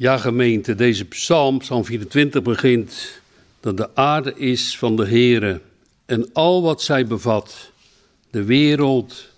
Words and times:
Ja, 0.00 0.18
gemeente, 0.18 0.74
deze 0.74 1.04
psalm, 1.04 1.58
psalm 1.58 1.84
24, 1.84 2.42
begint 2.42 3.20
dat 3.60 3.76
de 3.76 3.94
aarde 3.96 4.34
is 4.34 4.78
van 4.78 4.96
de 4.96 5.06
Heere 5.06 5.60
en 6.06 6.32
al 6.32 6.62
wat 6.62 6.82
zij 6.82 7.06
bevat, 7.06 7.72
de 8.30 8.44
wereld 8.44 9.30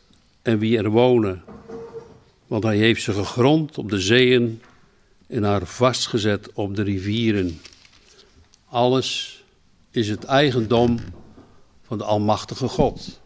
en 0.42 0.58
wie 0.58 0.78
er 0.78 0.90
wonen. 0.90 1.42
Want 2.46 2.62
hij 2.62 2.76
heeft 2.76 3.02
ze 3.02 3.12
gegrond 3.12 3.78
op 3.78 3.90
de 3.90 4.00
zeeën 4.00 4.62
en 5.26 5.42
haar 5.42 5.66
vastgezet 5.66 6.52
op 6.52 6.76
de 6.76 6.82
rivieren. 6.82 7.60
Alles 8.68 9.42
is 9.90 10.08
het 10.08 10.24
eigendom 10.24 10.98
van 11.82 11.98
de 11.98 12.04
Almachtige 12.04 12.68
God. 12.68 13.20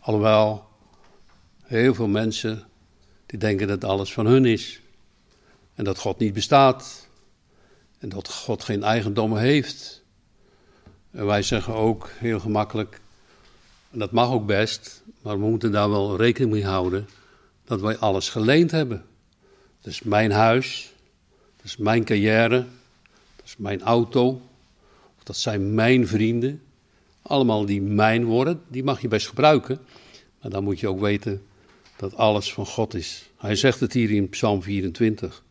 Alhoewel 0.00 0.68
heel 1.62 1.94
veel 1.94 2.08
mensen 2.08 2.64
die 3.26 3.38
denken 3.38 3.66
dat 3.68 3.84
alles 3.84 4.12
van 4.12 4.26
hun 4.26 4.44
is. 4.44 4.80
En 5.78 5.84
dat 5.84 5.98
God 5.98 6.18
niet 6.18 6.32
bestaat. 6.32 7.08
En 7.98 8.08
dat 8.08 8.32
God 8.32 8.64
geen 8.64 8.82
eigendommen 8.82 9.40
heeft. 9.40 10.02
En 11.10 11.26
wij 11.26 11.42
zeggen 11.42 11.74
ook 11.74 12.10
heel 12.18 12.40
gemakkelijk, 12.40 13.00
en 13.90 13.98
dat 13.98 14.10
mag 14.10 14.30
ook 14.30 14.46
best, 14.46 15.02
maar 15.22 15.38
we 15.38 15.46
moeten 15.46 15.72
daar 15.72 15.90
wel 15.90 16.16
rekening 16.16 16.52
mee 16.52 16.64
houden, 16.64 17.08
dat 17.64 17.80
wij 17.80 17.96
alles 17.96 18.28
geleend 18.28 18.70
hebben. 18.70 19.04
Dat 19.80 19.92
is 19.92 20.02
mijn 20.02 20.30
huis, 20.30 20.92
dat 21.56 21.64
is 21.64 21.76
mijn 21.76 22.04
carrière, 22.04 22.66
dat 23.36 23.44
is 23.44 23.56
mijn 23.56 23.82
auto, 23.82 24.42
dat 25.22 25.36
zijn 25.36 25.74
mijn 25.74 26.06
vrienden. 26.06 26.62
Allemaal 27.22 27.66
die 27.66 27.82
mijn 27.82 28.24
worden, 28.24 28.62
die 28.68 28.84
mag 28.84 29.00
je 29.00 29.08
best 29.08 29.28
gebruiken. 29.28 29.78
Maar 30.40 30.50
dan 30.50 30.64
moet 30.64 30.80
je 30.80 30.88
ook 30.88 31.00
weten 31.00 31.42
dat 31.96 32.16
alles 32.16 32.52
van 32.52 32.66
God 32.66 32.94
is. 32.94 33.30
Hij 33.36 33.56
zegt 33.56 33.80
het 33.80 33.92
hier 33.92 34.10
in 34.10 34.28
Psalm 34.28 34.62
24. 34.62 35.46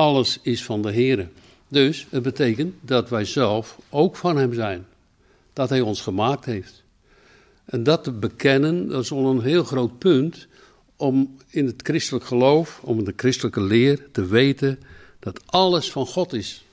Alles 0.00 0.38
is 0.42 0.64
van 0.64 0.82
de 0.82 0.90
Heer. 0.90 1.28
Dus 1.68 2.06
het 2.10 2.22
betekent 2.22 2.74
dat 2.80 3.08
wij 3.08 3.24
zelf 3.24 3.78
ook 3.88 4.16
van 4.16 4.36
Hem 4.36 4.54
zijn. 4.54 4.86
Dat 5.52 5.68
Hij 5.68 5.80
ons 5.80 6.00
gemaakt 6.00 6.44
heeft. 6.44 6.82
En 7.64 7.82
dat 7.82 8.04
te 8.04 8.12
bekennen, 8.12 8.88
dat 8.88 9.02
is 9.02 9.10
een 9.10 9.42
heel 9.42 9.64
groot 9.64 9.98
punt 9.98 10.46
om 10.96 11.36
in 11.48 11.66
het 11.66 11.82
christelijk 11.82 12.24
geloof, 12.24 12.80
om 12.82 12.98
in 12.98 13.04
de 13.04 13.12
christelijke 13.16 13.62
leer 13.62 14.06
te 14.12 14.26
weten 14.26 14.78
dat 15.18 15.40
alles 15.46 15.90
van 15.90 16.06
God 16.06 16.32
is. 16.32 16.64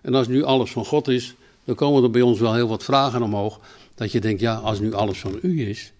En 0.00 0.14
als 0.14 0.28
nu 0.28 0.42
alles 0.42 0.70
van 0.70 0.84
God 0.84 1.08
is, 1.08 1.34
dan 1.64 1.74
komen 1.74 2.02
er 2.02 2.10
bij 2.10 2.22
ons 2.22 2.40
wel 2.40 2.54
heel 2.54 2.68
wat 2.68 2.84
vragen 2.84 3.22
omhoog. 3.22 3.60
Dat 3.94 4.12
je 4.12 4.20
denkt, 4.20 4.40
ja, 4.40 4.54
als 4.54 4.80
nu 4.80 4.92
alles 4.92 5.18
van 5.18 5.38
u 5.42 5.68
is, 5.68 5.92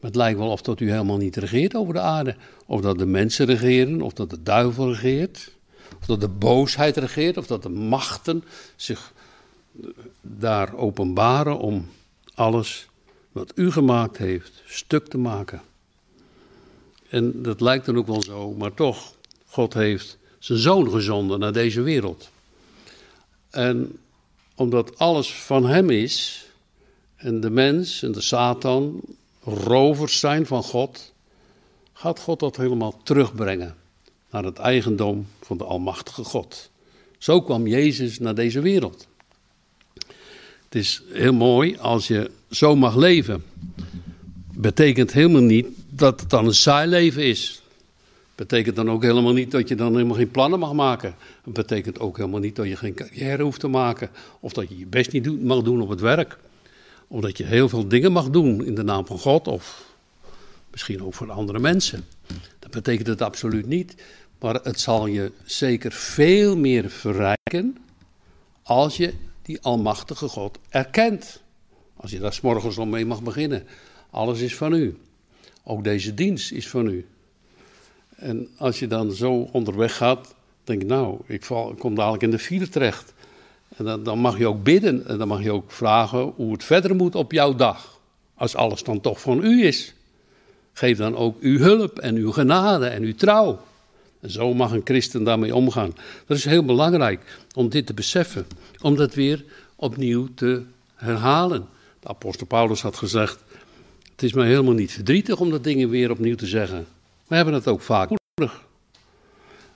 maar 0.00 0.10
het 0.10 0.16
lijkt 0.16 0.38
wel 0.38 0.50
of 0.50 0.62
dat 0.62 0.80
u 0.80 0.90
helemaal 0.90 1.16
niet 1.16 1.36
regeert 1.36 1.74
over 1.74 1.94
de 1.94 2.00
aarde. 2.00 2.36
Of 2.66 2.80
dat 2.80 2.98
de 2.98 3.06
mensen 3.06 3.46
regeren, 3.46 4.02
of 4.02 4.12
dat 4.12 4.30
de 4.30 4.42
duivel 4.42 4.88
regeert. 4.88 5.52
Of 6.00 6.06
dat 6.06 6.20
de 6.20 6.28
boosheid 6.28 6.96
regeert, 6.96 7.36
of 7.36 7.46
dat 7.46 7.62
de 7.62 7.68
machten 7.68 8.44
zich 8.76 9.12
daar 10.20 10.74
openbaren 10.74 11.58
om 11.58 11.88
alles 12.34 12.88
wat 13.32 13.52
u 13.54 13.72
gemaakt 13.72 14.16
heeft 14.16 14.62
stuk 14.66 15.06
te 15.06 15.18
maken. 15.18 15.62
En 17.08 17.42
dat 17.42 17.60
lijkt 17.60 17.86
dan 17.86 17.96
ook 17.96 18.06
wel 18.06 18.22
zo, 18.22 18.52
maar 18.52 18.74
toch, 18.74 19.14
God 19.46 19.74
heeft 19.74 20.18
zijn 20.38 20.58
zoon 20.58 20.90
gezonden 20.90 21.38
naar 21.38 21.52
deze 21.52 21.82
wereld. 21.82 22.30
En 23.50 23.98
omdat 24.54 24.98
alles 24.98 25.34
van 25.34 25.66
hem 25.66 25.90
is, 25.90 26.46
en 27.16 27.40
de 27.40 27.50
mens 27.50 28.02
en 28.02 28.12
de 28.12 28.20
Satan 28.20 29.00
rovers 29.42 30.18
zijn 30.18 30.46
van 30.46 30.62
God, 30.62 31.12
gaat 31.92 32.20
God 32.20 32.40
dat 32.40 32.56
helemaal 32.56 33.00
terugbrengen 33.02 33.76
naar 34.34 34.44
het 34.44 34.58
eigendom 34.58 35.26
van 35.40 35.58
de 35.58 35.64
Almachtige 35.64 36.24
God. 36.24 36.70
Zo 37.18 37.42
kwam 37.42 37.66
Jezus 37.66 38.18
naar 38.18 38.34
deze 38.34 38.60
wereld. 38.60 39.06
Het 40.64 40.74
is 40.74 41.02
heel 41.12 41.32
mooi 41.32 41.76
als 41.76 42.08
je 42.08 42.30
zo 42.50 42.76
mag 42.76 42.96
leven. 42.96 43.44
Betekent 44.56 45.12
helemaal 45.12 45.42
niet 45.42 45.66
dat 45.88 46.20
het 46.20 46.30
dan 46.30 46.46
een 46.46 46.54
saai 46.54 46.88
leven 46.88 47.24
is. 47.24 47.62
Betekent 48.34 48.76
dan 48.76 48.90
ook 48.90 49.02
helemaal 49.02 49.32
niet 49.32 49.50
dat 49.50 49.68
je 49.68 49.74
dan 49.74 49.92
helemaal 49.92 50.16
geen 50.16 50.30
plannen 50.30 50.58
mag 50.58 50.72
maken. 50.72 51.14
Het 51.44 51.52
betekent 51.52 52.00
ook 52.00 52.16
helemaal 52.16 52.40
niet 52.40 52.56
dat 52.56 52.66
je 52.66 52.76
geen 52.76 52.94
carrière 52.94 53.42
hoeft 53.42 53.60
te 53.60 53.68
maken. 53.68 54.10
Of 54.40 54.52
dat 54.52 54.68
je 54.68 54.78
je 54.78 54.86
best 54.86 55.12
niet 55.12 55.42
mag 55.42 55.62
doen 55.62 55.80
op 55.80 55.88
het 55.88 56.00
werk. 56.00 56.38
Of 57.08 57.20
dat 57.20 57.38
je 57.38 57.44
heel 57.44 57.68
veel 57.68 57.88
dingen 57.88 58.12
mag 58.12 58.30
doen 58.30 58.64
in 58.64 58.74
de 58.74 58.84
naam 58.84 59.06
van 59.06 59.18
God. 59.18 59.48
Of 59.48 59.92
misschien 60.70 61.02
ook 61.02 61.14
voor 61.14 61.30
andere 61.30 61.58
mensen. 61.58 62.04
Dat 62.58 62.70
betekent 62.70 63.06
het 63.06 63.22
absoluut 63.22 63.66
niet. 63.66 63.94
Maar 64.44 64.60
het 64.62 64.80
zal 64.80 65.06
je 65.06 65.32
zeker 65.44 65.92
veel 65.92 66.56
meer 66.56 66.90
verrijken 66.90 67.76
als 68.62 68.96
je 68.96 69.14
die 69.42 69.60
Almachtige 69.62 70.28
God 70.28 70.58
erkent. 70.68 71.42
Als 71.96 72.10
je 72.10 72.18
daar 72.18 72.32
s 72.32 72.40
morgens 72.40 72.78
al 72.78 72.86
mee 72.86 73.06
mag 73.06 73.22
beginnen. 73.22 73.66
Alles 74.10 74.40
is 74.40 74.56
van 74.56 74.72
u. 74.72 74.98
Ook 75.62 75.84
deze 75.84 76.14
dienst 76.14 76.52
is 76.52 76.68
van 76.68 76.86
u. 76.86 77.06
En 78.16 78.48
als 78.56 78.78
je 78.78 78.86
dan 78.86 79.12
zo 79.12 79.48
onderweg 79.52 79.96
gaat, 79.96 80.34
denk 80.64 80.82
je, 80.82 80.88
nou, 80.88 81.20
ik 81.26 81.44
kom 81.78 81.94
dadelijk 81.94 82.22
in 82.22 82.30
de 82.30 82.38
file 82.38 82.68
terecht. 82.68 83.14
En 83.76 83.84
dan, 83.84 84.02
dan 84.02 84.18
mag 84.18 84.38
je 84.38 84.46
ook 84.46 84.62
bidden 84.62 85.06
en 85.06 85.18
dan 85.18 85.28
mag 85.28 85.42
je 85.42 85.52
ook 85.52 85.72
vragen 85.72 86.32
hoe 86.36 86.52
het 86.52 86.64
verder 86.64 86.96
moet 86.96 87.14
op 87.14 87.32
jouw 87.32 87.54
dag. 87.54 88.00
Als 88.34 88.56
alles 88.56 88.82
dan 88.82 89.00
toch 89.00 89.20
van 89.20 89.44
u 89.44 89.66
is. 89.66 89.94
Geef 90.72 90.98
dan 90.98 91.16
ook 91.16 91.40
uw 91.40 91.58
hulp 91.58 91.98
en 91.98 92.16
uw 92.16 92.32
genade 92.32 92.86
en 92.86 93.02
uw 93.02 93.14
trouw. 93.14 93.60
En 94.24 94.30
zo 94.30 94.54
mag 94.54 94.72
een 94.72 94.80
christen 94.84 95.24
daarmee 95.24 95.54
omgaan. 95.54 95.94
Dat 96.26 96.36
is 96.36 96.44
heel 96.44 96.64
belangrijk 96.64 97.38
om 97.54 97.68
dit 97.68 97.86
te 97.86 97.94
beseffen. 97.94 98.46
Om 98.80 98.96
dat 98.96 99.14
weer 99.14 99.44
opnieuw 99.76 100.28
te 100.34 100.62
herhalen. 100.94 101.66
De 102.00 102.08
apostel 102.08 102.46
Paulus 102.46 102.82
had 102.82 102.96
gezegd: 102.96 103.44
Het 104.10 104.22
is 104.22 104.32
mij 104.32 104.46
helemaal 104.46 104.74
niet 104.74 104.92
verdrietig 104.92 105.40
om 105.40 105.50
dat 105.50 105.64
dingen 105.64 105.88
weer 105.88 106.10
opnieuw 106.10 106.34
te 106.34 106.46
zeggen. 106.46 106.86
We 107.26 107.34
hebben 107.34 107.54
het 107.54 107.68
ook 107.68 107.80
vaak 107.80 108.10
nodig. 108.10 108.64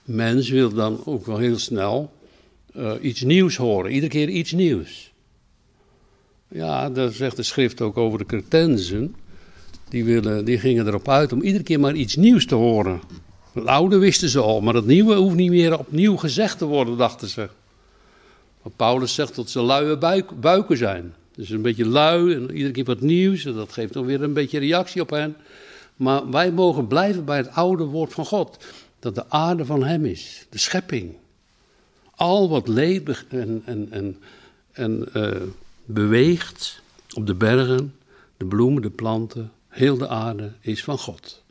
Mens 0.04 0.48
wil 0.48 0.72
dan 0.72 1.00
ook 1.04 1.26
wel 1.26 1.38
heel 1.38 1.59
snel 1.59 2.12
uh, 2.76 2.92
iets 3.00 3.22
nieuws 3.22 3.56
horen, 3.56 3.91
iedere 3.91 4.12
keer 4.12 4.28
iets 4.28 4.53
nieuws. 4.53 5.12
Ja, 6.48 6.91
daar 6.91 7.10
zegt 7.10 7.36
de 7.36 7.42
schrift 7.42 7.80
ook 7.80 7.97
over 7.97 8.19
de 8.19 8.26
Cretensen. 8.26 9.15
Die, 9.88 10.04
willen, 10.04 10.44
die 10.44 10.59
gingen 10.59 10.86
erop 10.86 11.09
uit 11.09 11.32
om 11.32 11.42
iedere 11.42 11.65
keer 11.65 11.80
maar 11.80 11.94
iets 11.94 12.16
nieuws 12.16 12.47
te 12.47 12.54
horen. 12.54 13.00
Oude 13.67 13.99
wisten 13.99 14.29
ze 14.29 14.41
al, 14.41 14.61
maar 14.61 14.75
het 14.75 14.87
nieuwe 14.87 15.15
hoeft 15.15 15.37
niet 15.37 15.51
meer 15.51 15.79
opnieuw 15.79 16.17
gezegd 16.17 16.59
te 16.59 16.65
worden, 16.65 16.97
dachten 16.97 17.29
ze. 17.29 17.49
Maar 18.63 18.73
Paulus 18.77 19.15
zegt 19.15 19.35
dat 19.35 19.51
ze 19.51 19.61
luie 19.63 19.97
buik, 19.97 20.41
buiken 20.41 20.77
zijn. 20.77 21.15
Dus 21.35 21.51
een 21.51 21.63
beetje 21.63 21.87
lui 21.87 22.35
en 22.35 22.51
iedere 22.51 22.71
keer 22.71 22.85
wat 22.85 23.01
nieuws. 23.01 23.45
En 23.45 23.55
dat 23.55 23.73
geeft 23.73 23.93
dan 23.93 24.05
weer 24.05 24.23
een 24.23 24.33
beetje 24.33 24.59
reactie 24.59 25.03
op 25.03 25.11
hen. 25.11 25.37
Maar 25.97 26.31
wij 26.31 26.53
mogen 26.53 26.87
blijven 26.87 27.25
bij 27.25 27.37
het 27.37 27.51
oude 27.51 27.85
woord 27.85 28.13
van 28.13 28.27
God. 28.27 28.65
Dat 28.99 29.15
de 29.15 29.31
aarde 29.31 29.65
van 29.65 29.85
hem 29.85 30.05
is, 30.05 30.47
de 30.51 30.59
schepping. 30.59 31.15
Al 32.15 32.49
wat 32.49 32.69
leeft 32.69 33.25
en, 33.29 33.63
en, 33.65 33.89
en, 33.91 34.17
en 34.73 35.09
uh, 35.15 35.31
beweegt 35.85 36.83
op 37.15 37.27
de 37.27 37.35
bergen, 37.35 37.95
de 38.37 38.45
bloemen, 38.45 38.83
de 38.83 38.91
planten, 38.91 39.53
heel 39.69 39.99
de 39.99 40.09
aarde 40.09 40.53
is 40.61 40.85
van 40.85 40.99
God. 40.99 41.43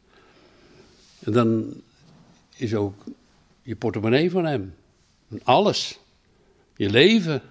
En 1.19 1.31
dan 1.31 1.73
is 2.57 2.75
ook 2.75 3.03
je 3.61 3.75
portemonnee 3.75 4.31
van 4.31 4.45
hem. 4.45 4.75
Alles. 5.43 5.99
Je 6.75 6.89
leven. 6.89 7.41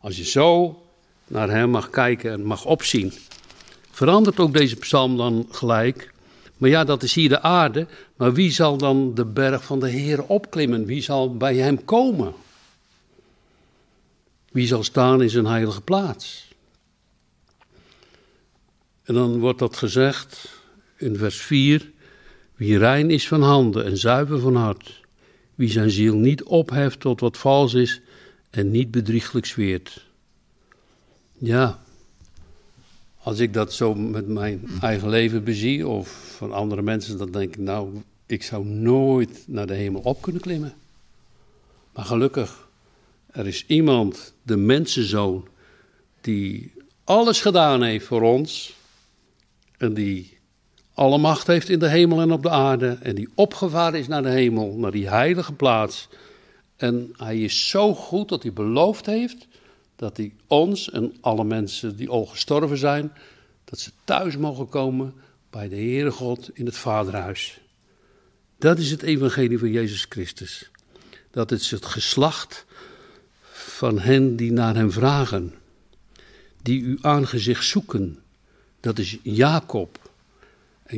Als 0.00 0.16
je 0.16 0.24
zo 0.24 0.82
naar 1.26 1.50
hem 1.50 1.70
mag 1.70 1.90
kijken 1.90 2.32
en 2.32 2.44
mag 2.44 2.64
opzien. 2.64 3.12
Verandert 3.90 4.40
ook 4.40 4.52
deze 4.52 4.76
psalm 4.76 5.16
dan 5.16 5.46
gelijk. 5.50 6.12
Maar 6.56 6.70
ja, 6.70 6.84
dat 6.84 7.02
is 7.02 7.14
hier 7.14 7.28
de 7.28 7.42
aarde. 7.42 7.86
Maar 8.16 8.32
wie 8.32 8.50
zal 8.50 8.76
dan 8.76 9.14
de 9.14 9.24
berg 9.24 9.64
van 9.64 9.80
de 9.80 9.88
Heer 9.88 10.22
opklimmen? 10.22 10.84
Wie 10.84 11.02
zal 11.02 11.36
bij 11.36 11.56
hem 11.56 11.84
komen? 11.84 12.34
Wie 14.50 14.66
zal 14.66 14.82
staan 14.82 15.22
in 15.22 15.30
zijn 15.30 15.46
heilige 15.46 15.80
plaats? 15.80 16.52
En 19.02 19.14
dan 19.14 19.38
wordt 19.38 19.58
dat 19.58 19.76
gezegd 19.76 20.48
in 20.96 21.16
vers 21.16 21.36
4. 21.36 21.92
Wie 22.64 22.78
rein 22.78 23.10
is 23.10 23.28
van 23.28 23.42
handen 23.42 23.84
en 23.84 23.96
zuiver 23.96 24.40
van 24.40 24.56
hart. 24.56 25.02
Wie 25.54 25.70
zijn 25.70 25.90
ziel 25.90 26.16
niet 26.16 26.42
opheft 26.42 27.00
tot 27.00 27.20
wat 27.20 27.36
vals 27.36 27.74
is 27.74 28.00
en 28.50 28.70
niet 28.70 28.90
bedrieglijk 28.90 29.46
zweert. 29.46 30.06
Ja, 31.38 31.82
als 33.18 33.38
ik 33.38 33.52
dat 33.52 33.72
zo 33.72 33.94
met 33.94 34.28
mijn 34.28 34.68
eigen 34.80 35.08
leven 35.08 35.44
bezie 35.44 35.86
of 35.86 36.34
van 36.36 36.52
andere 36.52 36.82
mensen, 36.82 37.18
dan 37.18 37.30
denk 37.30 37.54
ik, 37.54 37.58
nou, 37.58 38.02
ik 38.26 38.42
zou 38.42 38.66
nooit 38.66 39.44
naar 39.46 39.66
de 39.66 39.74
hemel 39.74 40.00
op 40.00 40.22
kunnen 40.22 40.40
klimmen. 40.40 40.74
Maar 41.92 42.04
gelukkig, 42.04 42.68
er 43.26 43.46
is 43.46 43.64
iemand, 43.66 44.34
de 44.42 44.56
mensenzoon, 44.56 45.48
die 46.20 46.72
alles 47.04 47.40
gedaan 47.40 47.82
heeft 47.82 48.06
voor 48.06 48.22
ons 48.22 48.76
en 49.76 49.94
die 49.94 50.33
alle 50.94 51.18
macht 51.18 51.46
heeft 51.46 51.68
in 51.68 51.78
de 51.78 51.88
hemel 51.88 52.20
en 52.20 52.32
op 52.32 52.42
de 52.42 52.50
aarde 52.50 52.98
en 53.02 53.14
die 53.14 53.28
opgevaren 53.34 53.98
is 53.98 54.08
naar 54.08 54.22
de 54.22 54.30
hemel, 54.30 54.74
naar 54.76 54.90
die 54.90 55.08
heilige 55.08 55.52
plaats 55.52 56.08
En 56.76 57.14
hij 57.16 57.40
is 57.40 57.68
zo 57.68 57.94
goed 57.94 58.28
dat 58.28 58.42
hij 58.42 58.52
beloofd 58.52 59.06
heeft 59.06 59.46
dat 59.96 60.16
hij 60.16 60.32
ons 60.46 60.90
en 60.90 61.14
alle 61.20 61.44
mensen 61.44 61.96
die 61.96 62.08
al 62.08 62.26
gestorven 62.26 62.78
zijn, 62.78 63.12
dat 63.64 63.78
ze 63.78 63.90
thuis 64.04 64.36
mogen 64.36 64.68
komen 64.68 65.14
bij 65.50 65.68
de 65.68 65.76
Heere 65.76 66.10
God 66.10 66.50
in 66.54 66.66
het 66.66 66.76
Vaderhuis. 66.76 67.60
Dat 68.58 68.78
is 68.78 68.90
het 68.90 69.02
evangelie 69.02 69.58
van 69.58 69.70
Jezus 69.70 70.06
Christus. 70.08 70.70
Dat 71.30 71.52
is 71.52 71.70
het 71.70 71.86
geslacht 71.86 72.64
van 73.52 73.98
hen 73.98 74.36
die 74.36 74.52
naar 74.52 74.74
hem 74.74 74.90
vragen, 74.90 75.54
die 76.62 76.84
uw 76.84 76.98
aangezicht 77.00 77.64
zoeken. 77.64 78.18
Dat 78.80 78.98
is 78.98 79.18
Jacob. 79.22 80.03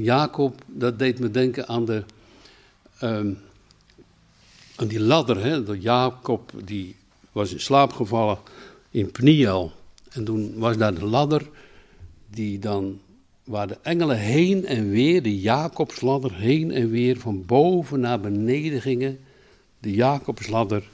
Jacob, 0.03 0.63
dat 0.67 0.99
deed 0.99 1.19
me 1.19 1.31
denken 1.31 1.69
aan, 1.69 1.85
de, 1.85 2.05
ehm, 2.99 3.33
aan 4.77 4.87
die 4.87 5.01
ladder. 5.01 5.45
Hè? 5.45 5.63
Dat 5.63 5.83
Jacob 5.83 6.53
die 6.65 6.97
was 7.33 7.53
in 7.53 7.61
slaap 7.61 7.93
gevallen 7.93 8.39
in 8.91 9.11
Pniel. 9.11 9.73
En 10.11 10.25
toen 10.25 10.59
was 10.59 10.77
daar 10.77 10.95
de 10.95 11.05
ladder 11.05 11.49
die 12.31 12.59
dan, 12.59 13.01
waar 13.45 13.67
de 13.67 13.79
engelen 13.83 14.19
heen 14.19 14.67
en 14.67 14.91
weer, 14.91 15.23
de 15.23 15.41
Jacobsladder 15.41 16.35
heen 16.35 16.71
en 16.71 16.91
weer 16.91 17.19
van 17.19 17.45
boven 17.47 18.01
naar 18.01 18.21
beneden 18.21 18.81
gingen. 18.81 19.19
De 19.79 19.93
Jacobsladder 19.93 20.89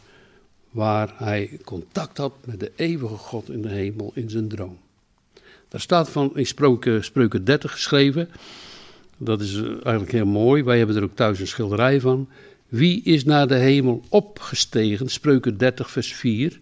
waar 0.70 1.14
hij 1.16 1.58
contact 1.64 2.18
had 2.18 2.32
met 2.44 2.60
de 2.60 2.72
eeuwige 2.76 3.16
God 3.16 3.50
in 3.50 3.62
de 3.62 3.68
hemel 3.68 4.12
in 4.14 4.30
zijn 4.30 4.48
droom. 4.48 4.78
Daar 5.68 5.80
staat 5.80 6.10
van 6.10 6.36
in 6.36 6.46
Spreuken 6.46 7.44
30 7.44 7.72
geschreven. 7.72 8.28
Dat 9.24 9.40
is 9.40 9.56
eh, 9.56 9.68
eigenlijk 9.68 10.12
heel 10.12 10.26
mooi. 10.26 10.62
Wij 10.62 10.78
hebben 10.78 10.96
er 10.96 11.02
ook 11.02 11.16
thuis 11.16 11.40
een 11.40 11.46
schilderij 11.46 12.00
van. 12.00 12.28
Wie 12.68 13.02
is 13.02 13.24
naar 13.24 13.48
de 13.48 13.54
hemel 13.54 14.02
opgestegen? 14.08 15.08
Spreuken 15.08 15.58
30, 15.58 15.90
vers 15.90 16.14
4. 16.14 16.60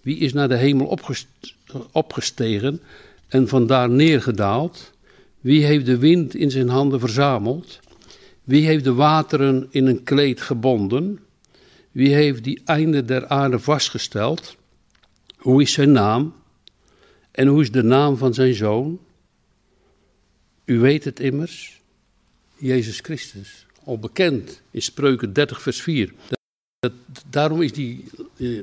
Wie 0.00 0.18
is 0.18 0.32
naar 0.32 0.48
de 0.48 0.56
hemel 0.56 0.98
opgestegen 1.92 2.80
en 3.28 3.48
vandaar 3.48 3.90
neergedaald? 3.90 4.92
Wie 5.40 5.64
heeft 5.64 5.86
de 5.86 5.98
wind 5.98 6.34
in 6.34 6.50
zijn 6.50 6.68
handen 6.68 7.00
verzameld? 7.00 7.80
Wie 8.44 8.66
heeft 8.66 8.84
de 8.84 8.94
wateren 8.94 9.66
in 9.70 9.86
een 9.86 10.02
kleed 10.02 10.40
gebonden? 10.40 11.18
Wie 11.90 12.14
heeft 12.14 12.44
die 12.44 12.60
einde 12.64 13.04
der 13.04 13.26
aarde 13.26 13.58
vastgesteld? 13.58 14.56
Hoe 15.36 15.62
is 15.62 15.72
zijn 15.72 15.92
naam? 15.92 16.34
En 17.30 17.46
hoe 17.46 17.60
is 17.60 17.70
de 17.70 17.82
naam 17.82 18.16
van 18.16 18.34
zijn 18.34 18.54
zoon? 18.54 18.98
U 20.64 20.78
weet 20.78 21.04
het 21.04 21.20
immers, 21.20 21.82
Jezus 22.64 23.00
Christus, 23.00 23.66
al 23.84 23.98
bekend 23.98 24.62
in 24.70 24.82
Spreuken 24.82 25.32
30, 25.32 25.62
vers 25.62 25.82
4. 25.82 26.12
daarom 27.30 27.62
is 27.62 27.72
die, 27.72 28.04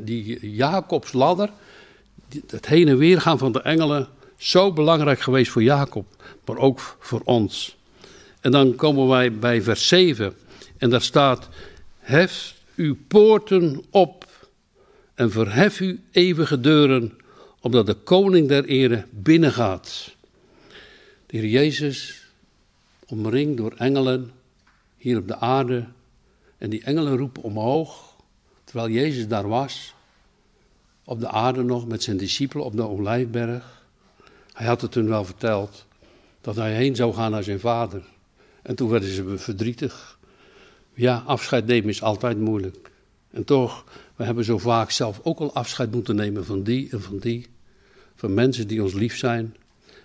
die 0.01 0.55
Jacobs 0.55 1.13
ladder, 1.13 1.49
het 2.47 2.65
heen 2.65 2.87
en 2.87 2.97
weer 2.97 3.21
gaan 3.21 3.37
van 3.37 3.51
de 3.51 3.61
engelen, 3.61 4.07
zo 4.37 4.73
belangrijk 4.73 5.19
geweest 5.19 5.51
voor 5.51 5.63
Jacob, 5.63 6.05
maar 6.45 6.57
ook 6.57 6.97
voor 6.99 7.21
ons. 7.23 7.77
En 8.39 8.51
dan 8.51 8.75
komen 8.75 9.07
wij 9.07 9.33
bij 9.33 9.61
vers 9.61 9.87
7 9.87 10.33
en 10.77 10.89
daar 10.89 11.01
staat, 11.01 11.49
hef 11.99 12.55
uw 12.75 12.97
poorten 13.07 13.83
op 13.89 14.49
en 15.13 15.31
verhef 15.31 15.79
uw 15.79 15.97
eeuwige 16.11 16.59
deuren, 16.59 17.17
omdat 17.59 17.85
de 17.85 17.93
koning 17.93 18.47
der 18.47 18.65
ere 18.65 19.05
binnengaat. 19.09 20.15
De 21.25 21.37
Heer 21.37 21.49
Jezus, 21.49 22.20
omringd 23.11 23.57
door 23.57 23.73
engelen, 23.77 24.31
hier 24.97 25.17
op 25.17 25.27
de 25.27 25.37
aarde, 25.37 25.87
en 26.57 26.69
die 26.69 26.83
engelen 26.83 27.17
roepen 27.17 27.43
omhoog, 27.43 28.15
terwijl 28.63 28.89
Jezus 28.89 29.27
daar 29.27 29.47
was, 29.47 29.93
op 31.03 31.19
de 31.19 31.29
aarde 31.29 31.63
nog 31.63 31.87
met 31.87 32.03
zijn 32.03 32.17
discipelen 32.17 32.65
op 32.65 32.75
de 32.75 32.87
Olijfberg. 32.87 33.85
Hij 34.53 34.67
had 34.67 34.81
het 34.81 34.91
toen 34.91 35.07
wel 35.07 35.25
verteld, 35.25 35.85
dat 36.41 36.55
hij 36.55 36.73
heen 36.73 36.95
zou 36.95 37.13
gaan 37.13 37.31
naar 37.31 37.43
zijn 37.43 37.59
vader. 37.59 38.03
En 38.61 38.75
toen 38.75 38.89
werden 38.89 39.09
ze 39.09 39.37
verdrietig. 39.37 40.19
Ja, 40.93 41.23
afscheid 41.25 41.65
nemen 41.65 41.89
is 41.89 42.01
altijd 42.01 42.37
moeilijk. 42.39 42.91
En 43.31 43.43
toch, 43.43 43.85
we 44.15 44.23
hebben 44.23 44.43
zo 44.43 44.57
vaak 44.57 44.91
zelf 44.91 45.19
ook 45.23 45.39
al 45.39 45.53
afscheid 45.53 45.91
moeten 45.91 46.15
nemen 46.15 46.45
van 46.45 46.63
die 46.63 46.89
en 46.91 47.01
van 47.01 47.17
die. 47.17 47.47
Van 48.15 48.33
mensen 48.33 48.67
die 48.67 48.83
ons 48.83 48.93
lief 48.93 49.17
zijn. 49.17 49.55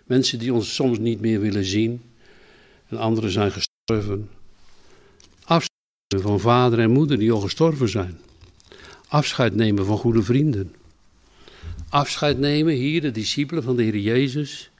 Mensen 0.05 0.39
die 0.39 0.55
ons 0.55 0.75
soms 0.75 0.99
niet 0.99 1.21
meer 1.21 1.41
willen 1.41 1.65
zien. 1.65 2.03
En 2.89 2.97
anderen 2.97 3.31
zijn 3.31 3.53
gestorven. 3.53 4.31
Afscheid 5.45 6.23
van 6.23 6.41
vader 6.41 6.79
en 6.79 6.91
moeder 6.91 7.19
die 7.19 7.33
al 7.33 7.41
gestorven 7.41 7.89
zijn. 7.89 8.19
Afscheid 9.09 9.55
nemen 9.55 9.87
van 9.87 9.99
goede 9.99 10.23
vrienden. 10.23 10.75
Afscheid 11.89 12.39
nemen, 12.39 12.75
hier 12.75 13.01
de 13.01 13.11
discipelen 13.11 13.63
van 13.63 13.77
de 13.77 13.83
Heer 13.83 13.99
Jezus. 13.99 14.71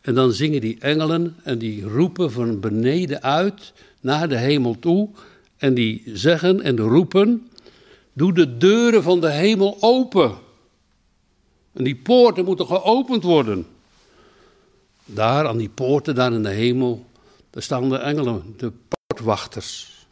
En 0.00 0.14
dan 0.14 0.32
zingen 0.32 0.60
die 0.60 0.76
engelen 0.78 1.36
en 1.42 1.58
die 1.58 1.82
roepen 1.82 2.32
van 2.32 2.60
beneden 2.60 3.22
uit 3.22 3.72
naar 4.00 4.28
de 4.28 4.36
hemel 4.36 4.78
toe 4.78 5.08
en 5.56 5.74
die 5.74 6.02
zeggen 6.06 6.62
en 6.62 6.78
roepen: 6.78 7.48
Doe 8.12 8.32
de 8.32 8.56
deuren 8.56 9.02
van 9.02 9.20
de 9.20 9.30
hemel 9.30 9.76
open. 9.80 10.34
En 11.72 11.84
die 11.84 11.96
poorten 11.96 12.44
moeten 12.44 12.66
geopend 12.66 13.22
worden. 13.22 13.66
Daar 15.04 15.46
aan 15.46 15.56
die 15.56 15.68
poorten, 15.68 16.14
daar 16.14 16.32
in 16.32 16.42
de 16.42 16.48
hemel, 16.48 17.06
daar 17.52 17.62
staan 17.62 17.88
de 17.88 17.96
engelen, 17.96 18.54
de 18.56 18.72
poortwachters. 18.88 20.06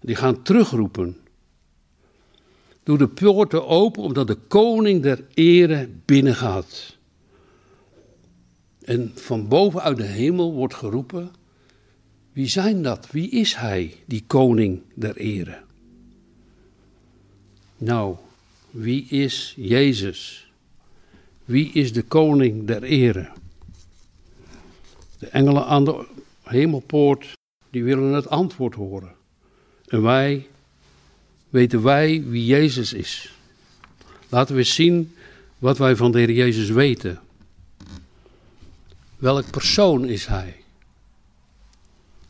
Die 0.00 0.16
gaan 0.16 0.42
terugroepen. 0.42 1.16
Doe 2.82 2.98
de 2.98 3.08
poorten 3.08 3.66
open, 3.66 4.02
omdat 4.02 4.26
de 4.26 4.34
koning 4.34 5.02
der 5.02 5.24
ere 5.34 5.88
binnengaat. 6.04 6.96
En 8.84 9.12
van 9.14 9.48
bovenuit 9.48 9.96
de 9.96 10.02
hemel 10.02 10.52
wordt 10.52 10.74
geroepen: 10.74 11.30
wie 12.32 12.48
zijn 12.48 12.82
dat? 12.82 13.10
Wie 13.10 13.30
is 13.30 13.54
hij, 13.54 13.94
die 14.06 14.24
koning 14.26 14.82
der 14.94 15.16
ere? 15.16 15.62
Nou, 17.76 18.16
wie 18.70 19.04
is 19.04 19.54
Jezus? 19.56 20.50
Wie 21.44 21.72
is 21.72 21.92
de 21.92 22.02
koning 22.02 22.66
der 22.66 22.82
ere? 22.82 23.30
De 25.18 25.26
engelen 25.26 25.66
aan 25.66 25.84
de 25.84 26.06
hemelpoort, 26.42 27.32
die 27.70 27.84
willen 27.84 28.12
het 28.12 28.28
antwoord 28.28 28.74
horen. 28.74 29.14
En 29.86 30.02
wij, 30.02 30.46
weten 31.48 31.82
wij 31.82 32.22
wie 32.24 32.44
Jezus 32.44 32.92
is. 32.92 33.34
Laten 34.28 34.54
we 34.54 34.62
zien 34.62 35.14
wat 35.58 35.78
wij 35.78 35.96
van 35.96 36.12
de 36.12 36.18
Heer 36.18 36.30
Jezus 36.30 36.68
weten. 36.68 37.20
Welk 39.16 39.50
persoon 39.50 40.04
is 40.04 40.26
Hij? 40.26 40.62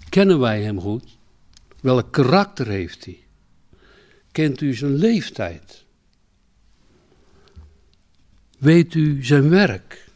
Kennen 0.09 0.39
wij 0.39 0.63
hem 0.63 0.81
goed? 0.81 1.17
Welk 1.81 2.13
karakter 2.13 2.69
heeft 2.69 3.05
hij? 3.05 3.19
Kent 4.33 4.61
u 4.61 4.75
zijn 4.75 4.95
leeftijd? 4.95 5.85
Weet 8.59 8.95
u 8.95 9.25
zijn 9.25 9.49
werk? 9.49 10.09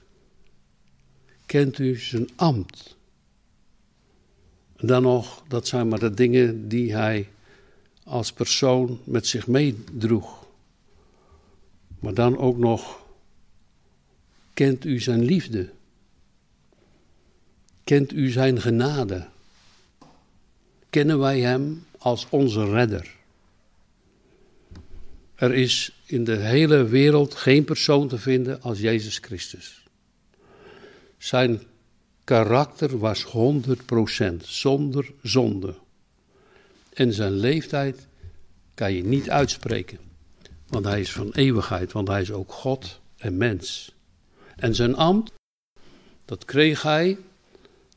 Kent 1.47 1.79
u 1.79 1.99
zijn 1.99 2.29
ambt? 2.35 2.96
Dan 4.87 5.03
nog, 5.03 5.43
dat 5.49 5.69
zijn 5.69 5.89
maar 5.89 5.99
de 5.99 6.15
dingen 6.15 6.69
die 6.69 6.95
hij 6.95 7.29
als 8.05 8.33
persoon 8.33 9.01
met 9.05 9.27
zich 9.27 9.47
meedroeg. 9.47 10.47
Maar 12.01 12.15
dan 12.15 12.39
ook 12.39 12.59
nog, 12.59 12.99
kent 14.55 14.85
u 14.85 15.01
zijn 15.01 15.25
liefde? 15.25 15.71
Kent 17.85 18.13
u 18.13 18.31
zijn 18.31 18.61
genade? 18.61 19.27
kennen 20.97 21.19
wij 21.19 21.41
Hem 21.41 21.85
als 21.99 22.27
onze 22.31 22.71
redder. 22.71 23.15
Er 25.35 25.55
is 25.55 25.93
in 26.07 26.25
de 26.25 26.37
hele 26.37 26.85
wereld 26.85 27.35
geen 27.35 27.65
persoon 27.65 28.09
te 28.09 28.19
vinden 28.19 28.63
als 28.63 28.81
Jezus 28.81 29.19
Christus. 29.19 29.85
Zijn 31.19 31.63
karakter 32.27 32.99
was 32.99 33.25
100% 33.25 34.37
zonder 34.43 35.13
zonde. 35.23 35.75
En 36.93 37.13
zijn 37.13 37.33
leeftijd 37.33 38.07
kan 38.75 38.93
je 38.93 39.05
niet 39.05 39.31
uitspreken, 39.31 39.99
want 40.67 40.85
hij 40.85 41.01
is 41.01 41.13
van 41.13 41.33
eeuwigheid, 41.33 41.93
want 41.93 42.09
hij 42.09 42.21
is 42.21 42.33
ook 42.33 42.53
God 42.53 43.01
en 43.17 43.37
mens. 43.37 43.95
En 44.57 44.75
zijn 44.75 44.97
ambt, 44.97 45.33
dat 46.25 46.45
kreeg 46.45 46.83
hij 46.83 47.19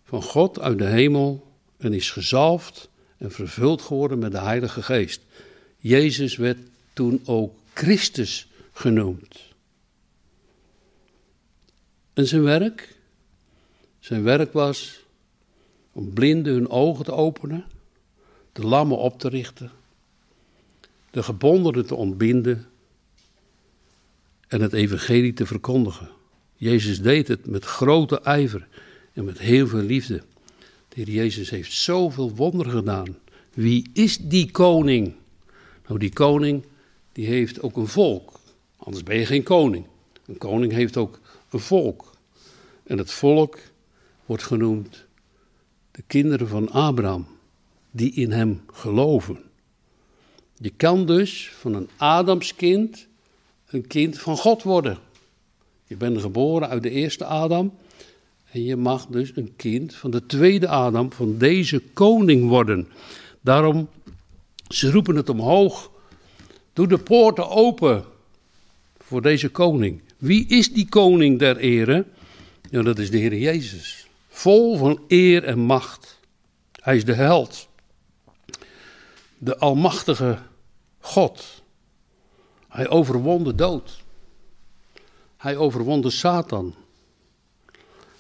van 0.04 0.22
God 0.22 0.60
uit 0.60 0.78
de 0.78 0.88
hemel 0.88 1.48
en 1.78 1.94
is 1.94 2.12
gezalfd 2.12 2.90
en 3.18 3.32
vervuld 3.32 3.82
geworden 3.82 4.20
met 4.20 4.32
de 4.32 4.42
Heilige 4.42 4.82
Geest. 4.82 5.22
Jezus 5.78 6.36
werd 6.36 6.60
toen 6.94 7.22
ook 7.26 7.56
Christus 7.74 8.48
genoemd. 8.72 9.40
En 12.14 12.28
zijn 12.28 12.44
werk? 12.44 12.98
Zijn 14.10 14.24
werk 14.24 14.54
was 14.54 15.06
om 15.92 16.14
blinden 16.14 16.54
hun 16.54 16.70
ogen 16.70 17.06
te 17.06 17.12
openen, 17.12 17.66
de 18.52 18.66
lammen 18.66 18.98
op 18.98 19.20
te 19.20 19.30
richten, 19.30 19.72
de 21.12 21.24
gebondenen 21.24 21.86
te 21.86 21.96
ontbinden 21.96 22.66
en 24.48 24.62
het 24.62 24.74
evangelie 24.74 25.34
te 25.34 25.46
verkondigen. 25.46 26.10
Jezus 26.56 27.02
deed 27.02 27.28
het 27.28 27.46
met 27.46 27.66
grote 27.66 28.22
ijver 28.22 28.68
en 29.14 29.26
met 29.26 29.40
heel 29.40 29.68
veel 29.68 29.82
liefde. 29.82 30.24
De 30.88 30.96
Heer 30.96 31.10
Jezus 31.10 31.50
heeft 31.50 31.74
zoveel 31.74 32.36
wonderen 32.36 32.72
gedaan. 32.72 33.18
Wie 33.54 33.90
is 33.94 34.18
die 34.18 34.52
koning? 34.52 35.14
Nou, 35.88 36.00
die 36.00 36.14
koning 36.14 36.66
die 37.12 37.26
heeft 37.26 37.62
ook 37.62 37.78
een 37.78 37.88
volk. 37.88 38.40
Anders 38.78 39.04
ben 39.04 39.18
je 39.18 39.26
geen 39.26 39.44
koning. 39.44 39.86
Een 40.26 40.38
koning 40.38 40.72
heeft 40.72 40.98
ook 40.98 41.20
een 41.50 41.60
volk. 41.60 42.12
En 42.84 42.98
het 42.98 43.12
volk 43.12 43.58
wordt 44.30 44.44
genoemd 44.44 45.06
de 45.92 46.04
kinderen 46.08 46.48
van 46.48 46.72
Abraham, 46.72 47.28
die 47.92 48.12
in 48.14 48.32
hem 48.32 48.62
geloven. 48.74 49.40
Je 50.58 50.70
kan 50.70 51.06
dus 51.06 51.52
van 51.60 51.74
een 51.74 51.90
Adamskind 51.98 53.08
een 53.68 53.88
kind 53.88 54.20
van 54.20 54.38
God 54.38 54.64
worden. 54.64 54.98
Je 55.88 55.96
bent 55.96 56.22
geboren 56.22 56.70
uit 56.70 56.84
de 56.84 56.90
eerste 56.90 57.26
Adam 57.26 57.74
en 58.52 58.64
je 58.64 58.76
mag 58.76 59.06
dus 59.06 59.32
een 59.36 59.54
kind 59.56 59.96
van 59.96 60.12
de 60.12 60.26
tweede 60.26 60.68
Adam, 60.68 61.12
van 61.12 61.38
deze 61.38 61.82
koning 61.94 62.48
worden. 62.48 62.88
Daarom, 63.42 63.90
ze 64.68 64.92
roepen 64.92 65.16
het 65.16 65.30
omhoog. 65.30 65.92
Doe 66.74 66.88
de 66.88 66.98
poorten 66.98 67.50
open 67.50 68.04
voor 68.98 69.22
deze 69.22 69.50
koning. 69.50 70.02
Wie 70.18 70.48
is 70.48 70.74
die 70.74 70.90
koning 70.90 71.40
der 71.40 71.58
ere? 71.58 72.06
Ja, 72.70 72.82
dat 72.82 73.00
is 73.00 73.12
de 73.12 73.18
Heer 73.18 73.38
Jezus. 73.38 74.09
Vol 74.40 74.78
van 74.78 75.04
eer 75.08 75.44
en 75.44 75.60
macht. 75.60 76.20
Hij 76.72 76.96
is 76.96 77.06
de 77.06 77.14
held. 77.14 77.68
De 79.38 79.58
almachtige 79.58 80.38
God. 81.00 81.64
Hij 82.68 82.90
overwon 82.90 83.44
de 83.44 83.56
dood. 83.56 84.04
Hij 85.38 85.58
overwon 85.58 86.02
de 86.02 86.10
Satan. 86.10 86.76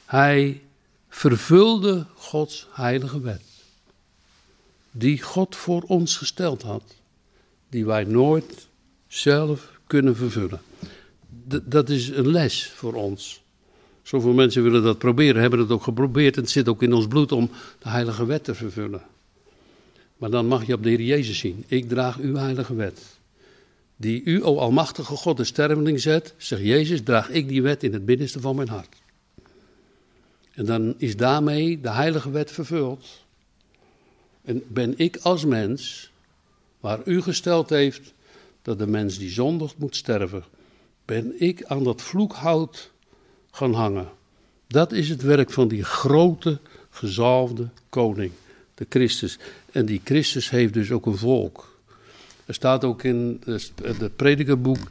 Hij 0.05 0.61
vervulde 1.09 2.05
Gods 2.15 2.67
heilige 2.71 3.21
wet. 3.21 3.43
Die 4.91 5.21
God 5.21 5.55
voor 5.55 5.81
ons 5.81 6.17
gesteld 6.17 6.61
had. 6.61 6.83
Die 7.69 7.85
wij 7.85 8.03
nooit 8.03 8.67
zelf 9.07 9.79
kunnen 9.87 10.15
vervullen. 10.15 10.61
dat 11.63 11.89
is 11.89 12.07
een 12.07 12.27
les 12.27 12.69
voor 12.69 12.93
ons. 12.93 13.41
Zoveel 14.09 14.33
mensen 14.33 14.63
willen 14.63 14.83
dat 14.83 14.97
proberen, 14.97 15.41
hebben 15.41 15.59
het 15.59 15.69
ook 15.69 15.83
geprobeerd. 15.83 16.35
En 16.35 16.41
het 16.41 16.51
zit 16.51 16.67
ook 16.67 16.83
in 16.83 16.93
ons 16.93 17.07
bloed 17.07 17.31
om 17.31 17.49
de 17.79 17.89
heilige 17.89 18.25
wet 18.25 18.43
te 18.43 18.55
vervullen. 18.55 19.01
Maar 20.17 20.29
dan 20.29 20.45
mag 20.45 20.65
je 20.65 20.73
op 20.73 20.83
de 20.83 20.89
Heer 20.89 21.01
Jezus 21.01 21.39
zien. 21.39 21.63
Ik 21.67 21.89
draag 21.89 22.19
uw 22.19 22.35
heilige 22.35 22.75
wet. 22.75 23.01
Die 23.95 24.23
u, 24.23 24.43
o 24.43 24.57
almachtige 24.57 25.15
God, 25.15 25.37
de 25.37 25.43
sterveling 25.43 25.99
zet, 25.99 26.33
zegt 26.37 26.61
Jezus, 26.61 27.01
draag 27.03 27.29
ik 27.29 27.47
die 27.47 27.61
wet 27.61 27.83
in 27.83 27.93
het 27.93 28.05
binnenste 28.05 28.39
van 28.39 28.55
mijn 28.55 28.67
hart. 28.67 28.95
En 30.51 30.65
dan 30.65 30.93
is 30.97 31.15
daarmee 31.15 31.81
de 31.81 31.91
heilige 31.91 32.31
wet 32.31 32.51
vervuld. 32.51 33.05
En 34.41 34.63
ben 34.67 34.93
ik 34.97 35.17
als 35.17 35.45
mens, 35.45 36.11
waar 36.79 36.99
u 37.05 37.21
gesteld 37.21 37.69
heeft 37.69 38.13
dat 38.61 38.79
de 38.79 38.87
mens 38.87 39.17
die 39.17 39.29
zondigt 39.29 39.77
moet 39.77 39.95
sterven, 39.95 40.43
ben 41.05 41.33
ik 41.41 41.63
aan 41.63 41.83
dat 41.83 42.01
vloekhout 42.01 42.91
gaan 43.51 43.73
hangen. 43.73 44.07
Dat 44.67 44.91
is 44.91 45.09
het 45.09 45.21
werk 45.21 45.51
van 45.51 45.67
die 45.67 45.83
grote, 45.83 46.59
gezalfde 46.89 47.69
koning, 47.89 48.31
de 48.75 48.85
Christus. 48.89 49.39
En 49.71 49.85
die 49.85 50.01
Christus 50.03 50.49
heeft 50.49 50.73
dus 50.73 50.91
ook 50.91 51.05
een 51.05 51.17
volk. 51.17 51.77
Er 52.45 52.53
staat 52.53 52.83
ook 52.83 53.03
in 53.03 53.41
het 53.83 54.15
predikerboek, 54.15 54.87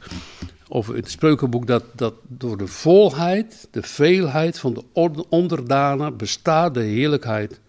of 0.67 0.89
in 0.89 0.95
het 0.95 1.11
spreukenboek, 1.11 1.67
dat, 1.67 1.83
dat 1.95 2.13
door 2.27 2.57
de 2.57 2.67
volheid, 2.67 3.67
de 3.71 3.83
veelheid 3.83 4.59
van 4.59 4.73
de 4.73 5.25
onderdanen 5.29 6.17
bestaat 6.17 6.73
de 6.73 6.83
heerlijkheid 6.83 7.59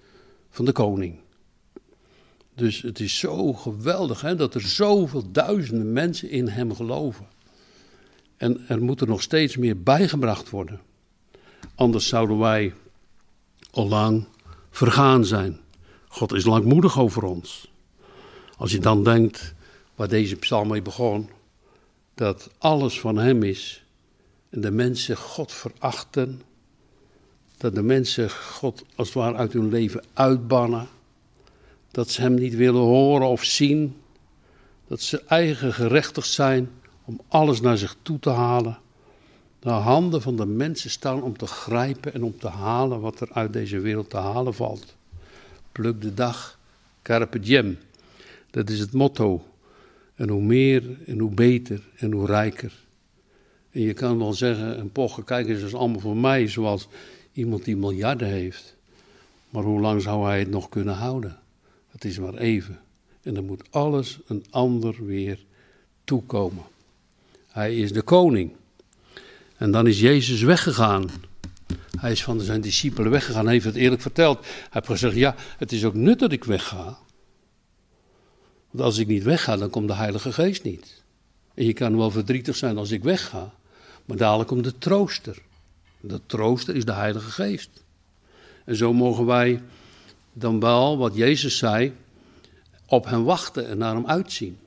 van 0.51 0.65
de 0.65 0.73
koning. 0.73 1.19
Dus 2.55 2.83
het 2.83 3.01
is 3.01 3.19
zo 3.19 3.53
geweldig 3.53 4.21
hè, 4.21 4.37
dat 4.37 4.55
er 4.55 4.61
zoveel 4.61 5.31
duizenden 5.33 5.93
mensen 5.93 6.31
in 6.31 6.49
hem 6.49 6.75
geloven. 6.75 7.27
En 8.41 8.65
er 8.69 8.83
moet 8.83 9.01
er 9.01 9.07
nog 9.07 9.23
steeds 9.23 9.57
meer 9.57 9.83
bijgebracht 9.83 10.51
worden. 10.51 10.81
Anders 11.75 12.09
zouden 12.09 12.39
wij 12.39 12.75
al 13.71 13.89
lang 13.89 14.27
vergaan 14.71 15.25
zijn. 15.25 15.61
God 16.09 16.33
is 16.33 16.45
langmoedig 16.45 16.99
over 16.99 17.23
ons. 17.23 17.71
Als 18.57 18.73
je 18.73 18.79
dan 18.79 19.05
denkt 19.05 19.55
waar 19.95 20.09
deze 20.09 20.37
psalm 20.37 20.69
mee 20.69 20.83
begon, 20.83 21.31
dat 22.15 22.51
alles 22.59 23.01
van 23.01 23.17
Hem 23.17 23.43
is 23.43 23.85
en 24.51 24.61
de 24.61 24.71
mensen 24.71 25.17
God 25.17 25.53
verachten, 25.53 26.43
dat 27.57 27.75
de 27.75 27.83
mensen 27.83 28.31
God 28.31 28.85
als 28.95 29.09
het 29.09 29.17
ware 29.17 29.37
uit 29.37 29.53
hun 29.53 29.69
leven 29.69 30.05
uitbannen, 30.13 30.89
dat 31.91 32.11
ze 32.11 32.21
Hem 32.21 32.35
niet 32.35 32.55
willen 32.55 32.83
horen 32.83 33.29
of 33.29 33.45
zien, 33.45 33.97
dat 34.87 35.01
ze 35.01 35.23
eigen 35.25 35.75
gerechtigd 35.75 36.29
zijn 36.29 36.71
om 37.11 37.21
alles 37.29 37.61
naar 37.61 37.79
zich 37.79 37.97
toe 38.03 38.19
te 38.19 38.31
halen. 38.31 38.79
De 39.59 39.69
handen 39.69 40.23
van 40.23 40.37
de 40.37 40.47
mensen 40.47 40.91
staan 40.91 41.23
om 41.23 41.37
te 41.37 41.47
grijpen 41.47 42.15
en 42.15 42.23
om 42.23 42.39
te 42.39 42.49
halen 42.49 43.01
wat 43.01 43.21
er 43.21 43.29
uit 43.33 43.53
deze 43.53 43.81
wereld 43.81 44.11
te 44.11 44.17
halen 44.17 44.55
valt. 44.55 44.97
Pluk 45.73 46.01
de 46.01 46.15
dag, 46.15 46.59
carpe 47.03 47.41
diem. 47.41 47.79
Dat 48.51 48.71
is 48.71 48.79
het 48.79 48.93
motto. 48.93 49.45
En 50.15 50.29
hoe 50.29 50.43
meer 50.43 50.99
en 51.07 51.19
hoe 51.19 51.31
beter 51.31 51.83
en 51.97 52.13
hoe 52.13 52.27
rijker. 52.27 52.73
En 53.71 53.81
je 53.81 53.93
kan 53.93 54.19
wel 54.19 54.33
zeggen, 54.33 54.77
en 54.77 54.93
pochen, 54.93 55.25
kijk 55.25 55.49
eens, 55.49 55.59
dat 55.59 55.69
is 55.69 55.75
allemaal 55.75 56.01
voor 56.01 56.17
mij, 56.17 56.49
zoals 56.49 56.89
iemand 57.33 57.65
die 57.65 57.77
miljarden 57.77 58.29
heeft. 58.29 58.77
Maar 59.51 59.63
hoe 59.63 59.81
lang 59.81 60.03
zou 60.03 60.27
hij 60.27 60.39
het 60.39 60.51
nog 60.51 60.69
kunnen 60.69 60.95
houden? 60.95 61.39
Het 61.89 62.05
is 62.05 62.19
maar 62.19 62.35
even. 62.35 62.81
En 63.23 63.35
dan 63.35 63.45
moet 63.45 63.63
alles 63.71 64.19
een 64.27 64.45
ander 64.51 65.05
weer 65.05 65.45
toekomen. 66.05 66.65
Hij 67.51 67.77
is 67.77 67.93
de 67.93 68.03
koning. 68.03 68.53
En 69.57 69.71
dan 69.71 69.87
is 69.87 70.01
Jezus 70.01 70.43
weggegaan. 70.43 71.11
Hij 71.99 72.13
is 72.13 72.23
van 72.23 72.41
zijn 72.41 72.61
discipelen 72.61 73.11
weggegaan, 73.11 73.45
hij 73.45 73.53
heeft 73.53 73.65
het 73.65 73.75
eerlijk 73.75 74.03
verteld. 74.03 74.39
Hij 74.41 74.69
heeft 74.71 74.87
gezegd, 74.87 75.15
ja, 75.15 75.35
het 75.59 75.73
is 75.73 75.85
ook 75.85 75.95
nut 75.95 76.19
dat 76.19 76.33
ik 76.33 76.45
wegga. 76.45 76.99
Want 78.71 78.85
als 78.85 78.99
ik 78.99 79.07
niet 79.07 79.23
wegga, 79.23 79.57
dan 79.57 79.71
komt 79.71 79.89
de 79.89 79.95
Heilige 79.95 80.33
Geest 80.33 80.63
niet. 80.63 81.03
En 81.55 81.65
je 81.65 81.73
kan 81.73 81.97
wel 81.97 82.11
verdrietig 82.11 82.57
zijn 82.57 82.79
als 82.79 82.91
ik 82.91 83.03
wegga, 83.03 83.53
maar 84.05 84.17
dadelijk 84.17 84.49
komt 84.49 84.65
de 84.65 84.79
trooster. 84.79 85.43
De 86.01 86.21
trooster 86.27 86.77
is 86.77 86.85
de 86.85 86.93
Heilige 86.93 87.31
Geest. 87.31 87.71
En 88.65 88.77
zo 88.77 88.93
mogen 88.93 89.27
wij 89.27 89.63
dan 90.33 90.61
wel, 90.61 90.99
wat 90.99 91.15
Jezus 91.15 91.59
zei, 91.59 91.93
op 92.87 93.05
hem 93.05 93.25
wachten 93.25 93.69
en 93.69 93.79
naar 93.79 93.95
hem 93.95 94.07
uitzien. 94.07 94.59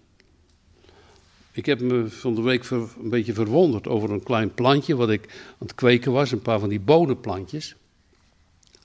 Ik 1.55 1.65
heb 1.65 1.81
me 1.81 2.09
van 2.09 2.35
de 2.35 2.41
week 2.41 2.69
een 2.69 2.89
beetje 3.09 3.33
verwonderd 3.33 3.87
over 3.87 4.11
een 4.11 4.23
klein 4.23 4.53
plantje 4.53 4.95
wat 4.95 5.09
ik 5.09 5.25
aan 5.29 5.67
het 5.67 5.75
kweken 5.75 6.11
was, 6.11 6.31
een 6.31 6.41
paar 6.41 6.59
van 6.59 6.69
die 6.69 6.79
bodemplantjes. 6.79 7.75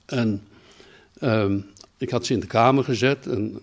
En 0.05 0.43
um, 1.21 1.65
ik 1.97 2.09
had 2.09 2.25
ze 2.25 2.33
in 2.33 2.39
de 2.39 2.47
kamer 2.47 2.83
gezet 2.83 3.27
en 3.27 3.59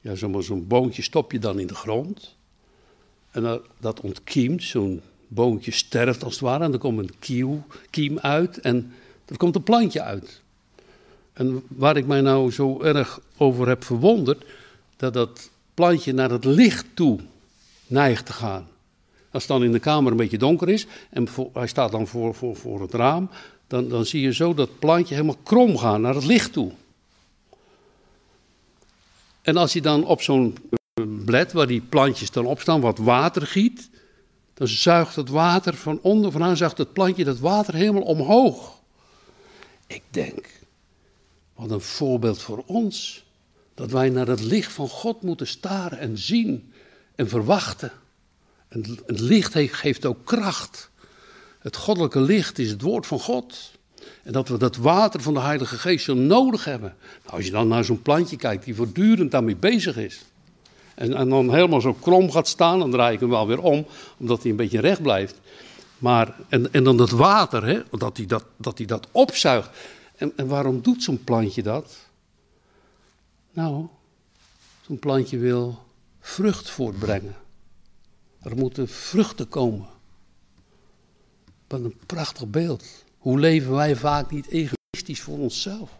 ja, 0.00 0.14
zo'n 0.14 0.42
zo 0.42 0.56
boontje 0.56 1.02
stop 1.02 1.32
je 1.32 1.38
dan 1.38 1.58
in 1.58 1.66
de 1.66 1.74
grond. 1.74 2.36
En 3.30 3.60
dat, 3.80 4.00
ontkiemt, 4.00 4.62
zo'n 4.62 5.00
boontje 5.28 5.70
sterft 5.70 6.24
als 6.24 6.32
het 6.32 6.42
ware 6.42 6.64
en 6.64 6.72
er 6.72 6.78
komt 6.78 6.98
een 6.98 7.64
kiem 7.90 8.18
uit 8.18 8.60
en 8.60 8.92
er 9.26 9.36
komt 9.36 9.54
een 9.54 9.62
plantje 9.62 10.02
uit. 10.02 10.40
En 11.32 11.62
waar 11.68 11.96
ik 11.96 12.06
mij 12.06 12.20
nou 12.20 12.50
zo 12.50 12.80
erg 12.80 13.20
over 13.36 13.68
heb 13.68 13.84
verwonderd, 13.84 14.44
dat 14.96 15.14
dat 15.14 15.50
plantje 15.74 16.12
naar 16.12 16.30
het 16.30 16.44
licht 16.44 16.86
toe 16.94 17.20
neigt 17.92 18.26
te 18.26 18.32
gaan. 18.32 18.68
Als 19.30 19.42
het 19.42 19.52
dan 19.52 19.64
in 19.64 19.72
de 19.72 19.78
kamer 19.78 20.10
een 20.10 20.16
beetje 20.16 20.38
donker 20.38 20.68
is 20.68 20.86
en 21.10 21.28
hij 21.52 21.66
staat 21.66 21.90
dan 21.90 22.06
voor, 22.06 22.34
voor, 22.34 22.56
voor 22.56 22.80
het 22.80 22.94
raam, 22.94 23.30
dan, 23.66 23.88
dan 23.88 24.06
zie 24.06 24.20
je 24.20 24.32
zo 24.32 24.54
dat 24.54 24.78
plantje 24.78 25.14
helemaal 25.14 25.38
krom 25.42 25.78
gaan 25.78 26.00
naar 26.00 26.14
het 26.14 26.24
licht 26.24 26.52
toe. 26.52 26.72
En 29.42 29.56
als 29.56 29.72
je 29.72 29.80
dan 29.80 30.04
op 30.04 30.22
zo'n 30.22 30.56
blad 31.24 31.52
waar 31.52 31.66
die 31.66 31.80
plantjes 31.80 32.30
dan 32.30 32.46
op 32.46 32.60
staan 32.60 32.80
wat 32.80 32.98
water 32.98 33.46
giet, 33.46 33.90
dan 34.54 34.68
zuigt 34.68 35.16
het 35.16 35.28
water 35.28 35.74
van 35.74 35.98
onder 36.02 36.30
vandaan, 36.30 36.56
zuigt 36.56 36.78
het 36.78 36.92
plantje 36.92 37.24
dat 37.24 37.38
water 37.38 37.74
helemaal 37.74 38.02
omhoog. 38.02 38.80
Ik 39.86 40.02
denk, 40.10 40.48
wat 41.54 41.70
een 41.70 41.80
voorbeeld 41.80 42.42
voor 42.42 42.62
ons. 42.66 43.24
Dat 43.74 43.90
wij 43.90 44.08
naar 44.08 44.26
het 44.26 44.40
licht 44.40 44.72
van 44.72 44.88
God 44.88 45.22
moeten 45.22 45.46
staren 45.46 45.98
en 45.98 46.18
zien 46.18 46.71
en 47.14 47.28
verwachten. 47.28 47.92
En 48.68 48.98
het 49.06 49.20
licht 49.20 49.54
geeft 49.54 50.06
ook 50.06 50.24
kracht. 50.24 50.90
Het 51.58 51.76
goddelijke 51.76 52.20
licht 52.20 52.58
is 52.58 52.70
het 52.70 52.82
woord 52.82 53.06
van 53.06 53.20
God. 53.20 53.70
En 54.22 54.32
dat 54.32 54.48
we 54.48 54.58
dat 54.58 54.76
water 54.76 55.20
van 55.20 55.34
de 55.34 55.40
Heilige 55.40 55.78
Geest 55.78 56.04
zo 56.04 56.14
nodig 56.14 56.64
hebben. 56.64 56.94
Nou, 57.24 57.36
als 57.36 57.44
je 57.44 57.50
dan 57.50 57.68
naar 57.68 57.84
zo'n 57.84 58.02
plantje 58.02 58.36
kijkt 58.36 58.64
die 58.64 58.74
voortdurend 58.74 59.30
daarmee 59.30 59.56
bezig 59.56 59.96
is. 59.96 60.24
En, 60.94 61.14
en 61.14 61.28
dan 61.28 61.54
helemaal 61.54 61.80
zo 61.80 61.92
krom 61.92 62.30
gaat 62.30 62.48
staan, 62.48 62.78
dan 62.78 62.90
draai 62.90 63.14
ik 63.14 63.20
hem 63.20 63.28
wel 63.28 63.46
weer 63.46 63.60
om, 63.60 63.86
omdat 64.16 64.42
hij 64.42 64.50
een 64.50 64.56
beetje 64.56 64.80
recht 64.80 65.02
blijft. 65.02 65.40
Maar, 65.98 66.36
en, 66.48 66.72
en 66.72 66.84
dan 66.84 66.96
dat 66.96 67.10
water, 67.10 67.66
hè, 67.66 67.80
dat 67.90 68.16
hij 68.16 68.26
dat, 68.26 68.44
dat, 68.56 68.78
hij 68.78 68.86
dat 68.86 69.06
opzuigt. 69.10 69.70
En, 70.16 70.32
en 70.36 70.46
waarom 70.46 70.82
doet 70.82 71.02
zo'n 71.02 71.24
plantje 71.24 71.62
dat? 71.62 71.96
Nou, 73.52 73.86
zo'n 74.86 74.98
plantje 74.98 75.38
wil 75.38 75.81
vrucht 76.22 76.70
voortbrengen. 76.70 77.34
Er 78.42 78.56
moeten 78.56 78.88
vruchten 78.88 79.48
komen. 79.48 79.86
Wat 81.68 81.80
een 81.80 81.96
prachtig 82.06 82.46
beeld. 82.48 82.84
Hoe 83.18 83.38
leven 83.38 83.72
wij 83.72 83.96
vaak 83.96 84.30
niet 84.30 84.46
egoïstisch 84.46 85.20
voor 85.20 85.38
onszelf? 85.38 85.90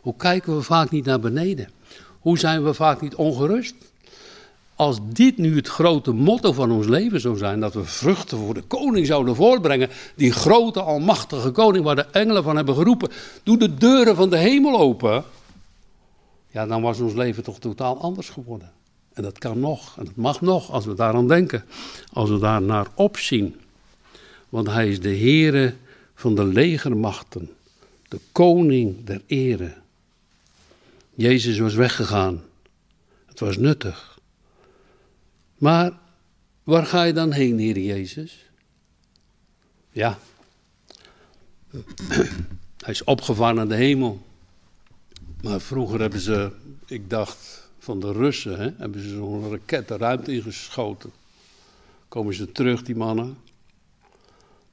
Hoe 0.00 0.16
kijken 0.16 0.56
we 0.56 0.62
vaak 0.62 0.90
niet 0.90 1.04
naar 1.04 1.20
beneden? 1.20 1.70
Hoe 2.20 2.38
zijn 2.38 2.64
we 2.64 2.74
vaak 2.74 3.00
niet 3.00 3.14
ongerust? 3.14 3.74
Als 4.74 4.98
dit 5.02 5.36
nu 5.38 5.56
het 5.56 5.68
grote 5.68 6.12
motto 6.12 6.52
van 6.52 6.70
ons 6.70 6.86
leven 6.86 7.20
zou 7.20 7.36
zijn, 7.36 7.60
dat 7.60 7.74
we 7.74 7.84
vruchten 7.84 8.38
voor 8.38 8.54
de 8.54 8.62
koning 8.62 9.06
zouden 9.06 9.36
voortbrengen, 9.36 9.90
die 10.16 10.32
grote, 10.32 10.82
almachtige 10.82 11.50
koning 11.50 11.84
waar 11.84 11.96
de 11.96 12.06
engelen 12.06 12.42
van 12.42 12.56
hebben 12.56 12.74
geroepen, 12.74 13.10
doe 13.42 13.58
de 13.58 13.74
deuren 13.74 14.16
van 14.16 14.30
de 14.30 14.38
hemel 14.38 14.78
open, 14.78 15.24
ja, 16.50 16.66
dan 16.66 16.82
was 16.82 17.00
ons 17.00 17.12
leven 17.12 17.42
toch 17.42 17.58
totaal 17.58 18.00
anders 18.00 18.28
geworden. 18.28 18.72
En 19.20 19.26
dat 19.26 19.38
kan 19.38 19.60
nog, 19.60 19.98
en 19.98 20.04
dat 20.04 20.16
mag 20.16 20.40
nog, 20.40 20.70
als 20.70 20.84
we 20.84 20.94
daaraan 20.94 21.28
denken, 21.28 21.64
als 22.12 22.30
we 22.30 22.38
daar 22.38 22.62
naar 22.62 22.86
opzien. 22.94 23.60
Want 24.48 24.66
hij 24.66 24.88
is 24.88 25.00
de 25.00 25.16
Heere 25.16 25.74
van 26.14 26.34
de 26.34 26.44
legermachten, 26.44 27.50
de 28.08 28.20
koning 28.32 29.04
der 29.04 29.22
ere. 29.26 29.74
Jezus 31.14 31.58
was 31.58 31.74
weggegaan. 31.74 32.42
Het 33.26 33.40
was 33.40 33.56
nuttig. 33.56 34.18
Maar 35.58 35.92
waar 36.62 36.86
ga 36.86 37.02
je 37.02 37.12
dan 37.12 37.32
heen, 37.32 37.58
Heer 37.58 37.78
Jezus? 37.78 38.50
Ja, 39.90 40.18
hij 42.84 42.92
is 42.92 43.04
opgevaren 43.04 43.56
naar 43.56 43.68
de 43.68 43.74
hemel. 43.74 44.26
Maar 45.42 45.60
vroeger 45.60 46.00
hebben 46.00 46.20
ze, 46.20 46.52
ik 46.86 47.10
dacht 47.10 47.59
van 47.80 48.00
de 48.00 48.12
Russen, 48.12 48.58
hè, 48.58 48.70
hebben 48.76 49.02
ze 49.02 49.08
zo'n 49.08 49.50
raket 49.50 49.88
de 49.88 49.96
ruimte 49.96 50.32
ingeschoten. 50.32 51.10
Komen 52.08 52.34
ze 52.34 52.52
terug, 52.52 52.82
die 52.82 52.96
mannen. 52.96 53.36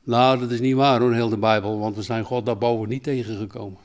Nou, 0.04 0.40
dat 0.40 0.52
is 0.52 0.60
niet 0.60 0.76
waar 0.76 1.00
hoor, 1.00 1.14
heel 1.14 1.30
de 1.30 1.38
Bijbel, 1.38 1.80
want 1.80 1.96
we 1.96 2.02
zijn 2.02 2.24
God 2.24 2.46
daarboven 2.46 2.90
niet 2.90 3.04
tegengekomen. 3.04 3.78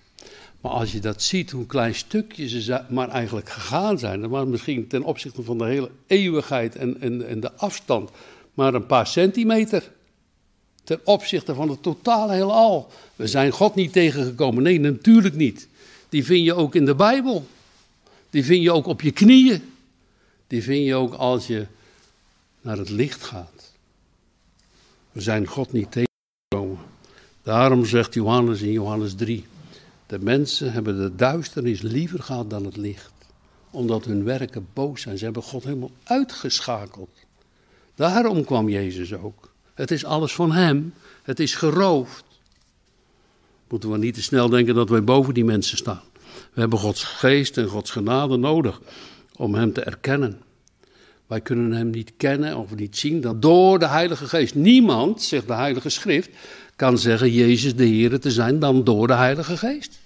Maar 0.61 0.73
als 0.73 0.93
je 0.93 1.01
dat 1.01 1.23
ziet, 1.23 1.51
hoe 1.51 1.67
klein 1.67 1.95
stukje 1.95 2.49
ze 2.49 2.81
maar 2.89 3.09
eigenlijk 3.09 3.49
gegaan 3.49 3.99
zijn, 3.99 4.31
maar 4.31 4.49
misschien 4.49 4.87
ten 4.89 5.03
opzichte 5.03 5.43
van 5.43 5.59
de 5.59 5.65
hele 5.65 5.91
eeuwigheid 6.07 6.77
en, 6.77 7.01
en, 7.01 7.29
en 7.29 7.41
de 7.41 7.53
afstand, 7.53 8.11
maar 8.55 8.75
een 8.75 8.87
paar 8.87 9.07
centimeter. 9.07 9.91
Ten 10.85 11.01
opzichte 11.05 11.55
van 11.55 11.69
het 11.69 11.83
totale 11.83 12.33
heelal. 12.33 12.91
We 13.17 13.27
zijn 13.27 13.51
God 13.51 13.75
niet 13.75 13.93
tegengekomen. 13.93 14.63
Nee, 14.63 14.81
natuurlijk 14.81 15.35
niet. 15.35 15.69
Die 16.09 16.25
vind 16.25 16.45
je 16.45 16.55
ook 16.55 16.75
in 16.75 16.85
de 16.85 16.95
Bijbel. 16.95 17.47
Die 18.33 18.45
vind 18.45 18.63
je 18.63 18.73
ook 18.73 18.87
op 18.87 19.01
je 19.01 19.11
knieën. 19.11 19.63
Die 20.47 20.63
vind 20.63 20.87
je 20.87 20.95
ook 20.95 21.15
als 21.15 21.47
je 21.47 21.67
naar 22.61 22.79
het 22.79 22.89
licht 22.89 23.23
gaat. 23.23 23.73
We 25.13 25.21
zijn 25.21 25.47
God 25.47 25.73
niet 25.73 25.89
tegengekomen. 25.93 26.85
Daarom 27.43 27.85
zegt 27.85 28.15
Johannes 28.15 28.61
in 28.61 28.73
Johannes 28.73 29.15
3. 29.15 29.45
De 30.07 30.19
mensen 30.19 30.73
hebben 30.73 30.97
de 30.97 31.17
duisternis 31.17 31.81
liever 31.81 32.23
gehad 32.23 32.51
dan 32.51 32.65
het 32.65 32.77
licht. 32.77 33.13
Omdat 33.71 34.05
hun 34.05 34.25
werken 34.25 34.67
boos 34.73 35.01
zijn. 35.01 35.19
Ze 35.19 35.25
hebben 35.25 35.43
God 35.43 35.65
helemaal 35.65 35.93
uitgeschakeld. 36.03 37.11
Daarom 37.95 38.45
kwam 38.45 38.69
Jezus 38.69 39.13
ook. 39.13 39.53
Het 39.75 39.91
is 39.91 40.05
alles 40.05 40.35
van 40.35 40.53
Hem. 40.53 40.95
Het 41.23 41.41
is 41.41 41.55
geroofd. 41.55 42.25
Moeten 43.69 43.91
we 43.91 43.99
niet 43.99 44.15
te 44.15 44.23
snel 44.23 44.49
denken 44.49 44.75
dat 44.75 44.89
wij 44.89 45.05
boven 45.05 45.35
die 45.35 45.45
mensen 45.45 45.77
staan. 45.77 46.03
We 46.53 46.61
hebben 46.61 46.79
Gods 46.79 47.05
geest 47.05 47.57
en 47.57 47.69
Gods 47.69 47.91
genade 47.91 48.37
nodig 48.37 48.81
om 49.37 49.55
Hem 49.55 49.73
te 49.73 49.83
erkennen. 49.83 50.41
Wij 51.27 51.41
kunnen 51.41 51.73
Hem 51.73 51.91
niet 51.91 52.13
kennen 52.17 52.57
of 52.57 52.75
niet 52.75 52.99
zien 52.99 53.21
dan 53.21 53.41
door 53.41 53.79
de 53.79 53.87
Heilige 53.87 54.27
Geest. 54.27 54.55
Niemand, 54.55 55.23
zegt 55.23 55.47
de 55.47 55.55
Heilige 55.55 55.89
Schrift, 55.89 56.31
kan 56.77 56.99
zeggen 56.99 57.33
Jezus 57.33 57.77
de 57.77 57.85
Heer 57.85 58.21
te 58.21 58.31
zijn 58.31 58.59
dan 58.59 58.85
door 58.85 59.07
de 59.07 59.15
Heilige 59.15 59.57
Geest. 59.57 60.01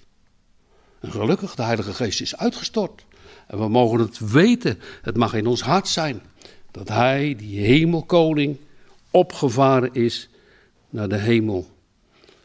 En 0.99 1.11
gelukkig, 1.11 1.55
de 1.55 1.63
Heilige 1.63 1.93
Geest 1.93 2.21
is 2.21 2.37
uitgestort. 2.37 3.05
En 3.47 3.59
we 3.59 3.67
mogen 3.67 3.99
het 3.99 4.31
weten, 4.31 4.79
het 5.01 5.17
mag 5.17 5.33
in 5.33 5.47
ons 5.47 5.61
hart 5.61 5.87
zijn, 5.87 6.21
dat 6.71 6.87
Hij, 6.87 7.35
die 7.37 7.59
hemelkoning, 7.59 8.57
opgevaren 9.11 9.93
is 9.93 10.29
naar 10.89 11.09
de 11.09 11.17
hemel. 11.17 11.69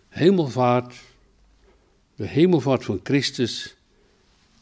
Hemelvaart, 0.08 0.94
de 2.16 2.26
hemelvaart 2.26 2.84
van 2.84 3.00
Christus, 3.02 3.76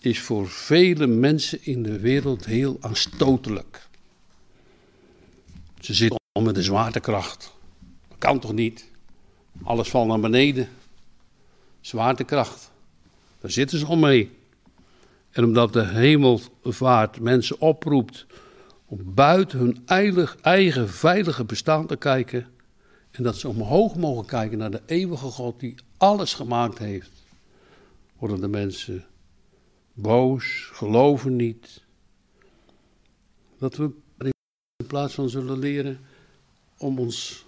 is 0.00 0.20
voor 0.20 0.48
vele 0.48 1.06
mensen 1.06 1.58
in 1.62 1.82
de 1.82 2.00
wereld 2.00 2.44
heel 2.44 2.76
aanstotelijk. 2.80 3.88
Ze 5.80 5.94
zitten 5.94 6.20
om 6.32 6.44
met 6.44 6.54
de 6.54 6.62
zwaartekracht. 6.62 7.52
Dat 8.08 8.18
kan 8.18 8.38
toch 8.38 8.52
niet? 8.52 8.84
Alles 9.62 9.88
valt 9.88 10.08
naar 10.08 10.20
beneden. 10.20 10.68
Zwaartekracht. 11.80 12.70
Daar 13.40 13.50
zitten 13.50 13.78
ze 13.78 13.86
al 13.86 13.96
mee. 13.96 14.30
En 15.30 15.44
omdat 15.44 15.72
de 15.72 15.86
hemelvaart 15.86 17.20
mensen 17.20 17.60
oproept 17.60 18.26
om 18.86 19.14
buiten 19.14 19.58
hun 19.58 19.82
eigen 20.42 20.88
veilige 20.88 21.44
bestaan 21.44 21.86
te 21.86 21.96
kijken. 21.96 22.46
En 23.10 23.22
dat 23.22 23.36
ze 23.36 23.48
omhoog 23.48 23.96
mogen 23.96 24.26
kijken 24.26 24.58
naar 24.58 24.70
de 24.70 24.82
eeuwige 24.86 25.26
God 25.26 25.60
die 25.60 25.74
alles 25.96 26.34
gemaakt 26.34 26.78
heeft. 26.78 27.10
Worden 28.18 28.40
de 28.40 28.48
mensen 28.48 29.04
boos, 30.00 30.68
geloven 30.72 31.36
niet. 31.36 31.82
Dat 33.58 33.76
we 33.76 33.90
in 34.76 34.86
plaats 34.86 35.14
van 35.14 35.28
zullen 35.28 35.58
leren 35.58 36.00
om 36.78 36.98
ons 36.98 37.44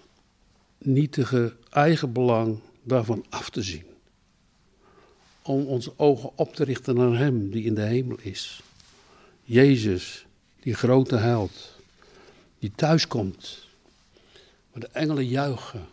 nietige 0.78 1.56
eigen 1.70 2.12
belang 2.12 2.58
daarvan 2.82 3.24
af 3.28 3.50
te 3.50 3.62
zien. 3.62 3.84
Om 5.42 5.66
onze 5.66 5.92
ogen 5.96 6.30
op 6.34 6.54
te 6.54 6.64
richten 6.64 6.94
naar 6.94 7.18
Hem 7.18 7.50
die 7.50 7.64
in 7.64 7.74
de 7.74 7.82
hemel 7.82 8.16
is. 8.20 8.62
Jezus, 9.42 10.26
die 10.60 10.74
grote 10.74 11.16
held, 11.16 11.78
die 12.58 12.72
thuiskomt. 12.74 13.66
Waar 14.72 14.80
de 14.80 14.88
engelen 14.88 15.26
juichen. 15.26 15.86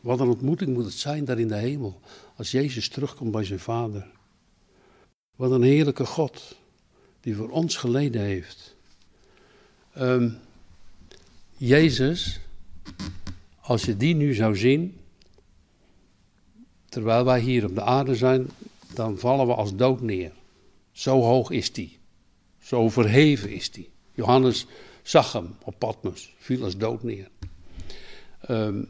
Wat 0.00 0.20
een 0.20 0.28
ontmoeting 0.28 0.74
moet 0.74 0.84
het 0.84 0.92
zijn 0.92 1.24
daar 1.24 1.38
in 1.38 1.48
de 1.48 1.56
hemel. 1.56 2.00
Als 2.36 2.50
Jezus 2.50 2.88
terugkomt 2.88 3.30
bij 3.30 3.44
zijn 3.44 3.60
Vader. 3.60 4.06
Wat 5.38 5.50
een 5.50 5.62
heerlijke 5.62 6.06
God 6.06 6.56
die 7.20 7.36
voor 7.36 7.50
ons 7.50 7.76
geleden 7.76 8.22
heeft. 8.22 8.76
Um, 9.98 10.38
Jezus, 11.56 12.40
als 13.60 13.84
je 13.84 13.96
die 13.96 14.14
nu 14.14 14.34
zou 14.34 14.56
zien, 14.56 15.00
terwijl 16.88 17.24
wij 17.24 17.40
hier 17.40 17.64
op 17.64 17.74
de 17.74 17.82
aarde 17.82 18.14
zijn, 18.14 18.50
dan 18.94 19.18
vallen 19.18 19.46
we 19.46 19.54
als 19.54 19.76
dood 19.76 20.00
neer. 20.00 20.32
Zo 20.92 21.20
hoog 21.20 21.50
is 21.50 21.72
die. 21.72 21.98
Zo 22.58 22.88
verheven 22.88 23.50
is 23.50 23.70
die. 23.70 23.90
Johannes 24.12 24.66
zag 25.02 25.32
hem 25.32 25.56
op 25.62 25.74
Patmos, 25.78 26.34
viel 26.38 26.64
als 26.64 26.76
dood 26.76 27.02
neer. 27.02 27.28
Um, 28.50 28.88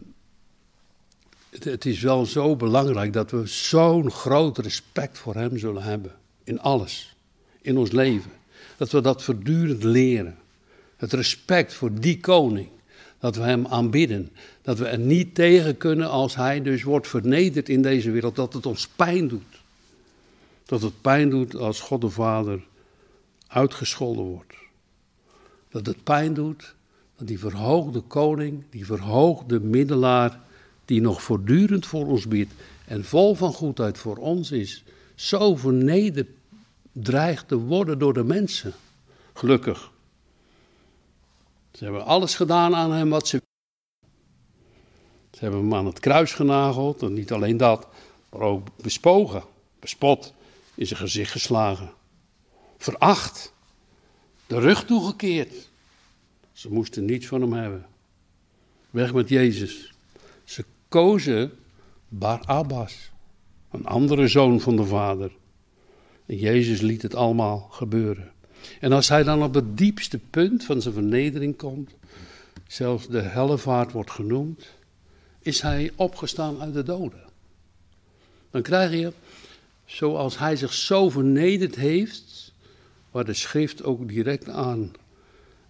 het, 1.50 1.64
het, 1.64 1.86
is 1.86 2.00
wel 2.00 2.26
zo 2.26 2.56
belangrijk 2.56 3.12
dat 3.12 3.30
we 3.30 3.46
zo'n 3.46 4.10
groot 4.10 4.58
respect 4.58 5.18
voor 5.18 5.34
hem 5.34 5.58
zullen 5.58 5.82
hebben 5.82 6.16
in 6.48 6.60
alles, 6.60 7.16
in 7.60 7.76
ons 7.76 7.90
leven. 7.90 8.30
Dat 8.76 8.90
we 8.90 9.00
dat 9.00 9.22
voortdurend 9.22 9.82
leren. 9.82 10.36
Het 10.96 11.12
respect 11.12 11.74
voor 11.74 12.00
die 12.00 12.20
koning. 12.20 12.68
Dat 13.18 13.36
we 13.36 13.42
hem 13.42 13.66
aanbidden. 13.66 14.30
Dat 14.62 14.78
we 14.78 14.86
er 14.86 14.98
niet 14.98 15.34
tegen 15.34 15.76
kunnen 15.76 16.10
als 16.10 16.34
hij 16.36 16.62
dus 16.62 16.82
wordt 16.82 17.08
vernederd 17.08 17.68
in 17.68 17.82
deze 17.82 18.10
wereld. 18.10 18.36
Dat 18.36 18.52
het 18.52 18.66
ons 18.66 18.88
pijn 18.88 19.28
doet. 19.28 19.62
Dat 20.64 20.82
het 20.82 21.00
pijn 21.00 21.30
doet 21.30 21.56
als 21.56 21.80
God 21.80 22.00
de 22.00 22.10
Vader 22.10 22.60
uitgescholden 23.46 24.24
wordt. 24.24 24.54
Dat 25.70 25.86
het 25.86 26.02
pijn 26.04 26.34
doet 26.34 26.74
dat 27.16 27.26
die 27.26 27.38
verhoogde 27.38 28.00
koning, 28.00 28.64
die 28.70 28.86
verhoogde 28.86 29.60
middelaar, 29.60 30.40
die 30.84 31.00
nog 31.00 31.22
voortdurend 31.22 31.86
voor 31.86 32.06
ons 32.06 32.28
bidt 32.28 32.52
en 32.86 33.04
vol 33.04 33.34
van 33.34 33.52
goedheid 33.52 33.98
voor 33.98 34.16
ons 34.16 34.50
is, 34.50 34.84
zo 35.14 35.56
vernederd 35.56 36.28
dreigt 36.92 37.48
te 37.48 37.56
worden 37.56 37.98
door 37.98 38.12
de 38.12 38.24
mensen. 38.24 38.72
Gelukkig. 39.32 39.90
Ze 41.72 41.84
hebben 41.84 42.04
alles 42.04 42.34
gedaan 42.34 42.74
aan 42.74 42.92
hem 42.92 43.08
wat 43.08 43.28
ze. 43.28 43.42
Ze 45.30 45.38
hebben 45.38 45.60
hem 45.60 45.74
aan 45.74 45.86
het 45.86 46.00
kruis 46.00 46.32
genageld. 46.32 47.02
En 47.02 47.12
niet 47.12 47.32
alleen 47.32 47.56
dat, 47.56 47.86
maar 48.28 48.40
ook 48.40 48.68
bespogen, 48.82 49.42
bespot, 49.80 50.34
in 50.74 50.86
zijn 50.86 51.00
gezicht 51.00 51.30
geslagen. 51.30 51.92
Veracht. 52.78 53.52
de 54.46 54.58
rug 54.58 54.84
toegekeerd. 54.84 55.68
Ze 56.52 56.72
moesten 56.72 57.04
niets 57.04 57.26
van 57.26 57.40
hem 57.40 57.52
hebben. 57.52 57.86
Weg 58.90 59.12
met 59.12 59.28
Jezus. 59.28 59.92
Ze 60.44 60.64
kozen 60.88 61.58
Barabbas, 62.08 63.10
een 63.70 63.86
andere 63.86 64.28
zoon 64.28 64.60
van 64.60 64.76
de 64.76 64.84
Vader. 64.84 65.32
Jezus 66.36 66.80
liet 66.80 67.02
het 67.02 67.14
allemaal 67.14 67.68
gebeuren. 67.70 68.30
En 68.80 68.92
als 68.92 69.08
hij 69.08 69.22
dan 69.22 69.42
op 69.42 69.54
het 69.54 69.78
diepste 69.78 70.18
punt 70.18 70.64
van 70.64 70.82
zijn 70.82 70.94
vernedering 70.94 71.56
komt, 71.56 71.90
zelfs 72.66 73.08
de 73.08 73.20
hellevaart 73.20 73.92
wordt 73.92 74.10
genoemd, 74.10 74.66
is 75.42 75.60
hij 75.60 75.90
opgestaan 75.96 76.60
uit 76.60 76.74
de 76.74 76.82
doden. 76.82 77.22
Dan 78.50 78.62
krijg 78.62 78.92
je, 78.92 79.12
zoals 79.84 80.38
hij 80.38 80.56
zich 80.56 80.72
zo 80.72 81.08
vernederd 81.08 81.74
heeft, 81.74 82.52
waar 83.10 83.24
de 83.24 83.34
schrift 83.34 83.82
ook 83.82 84.08
direct 84.08 84.48
aan 84.48 84.92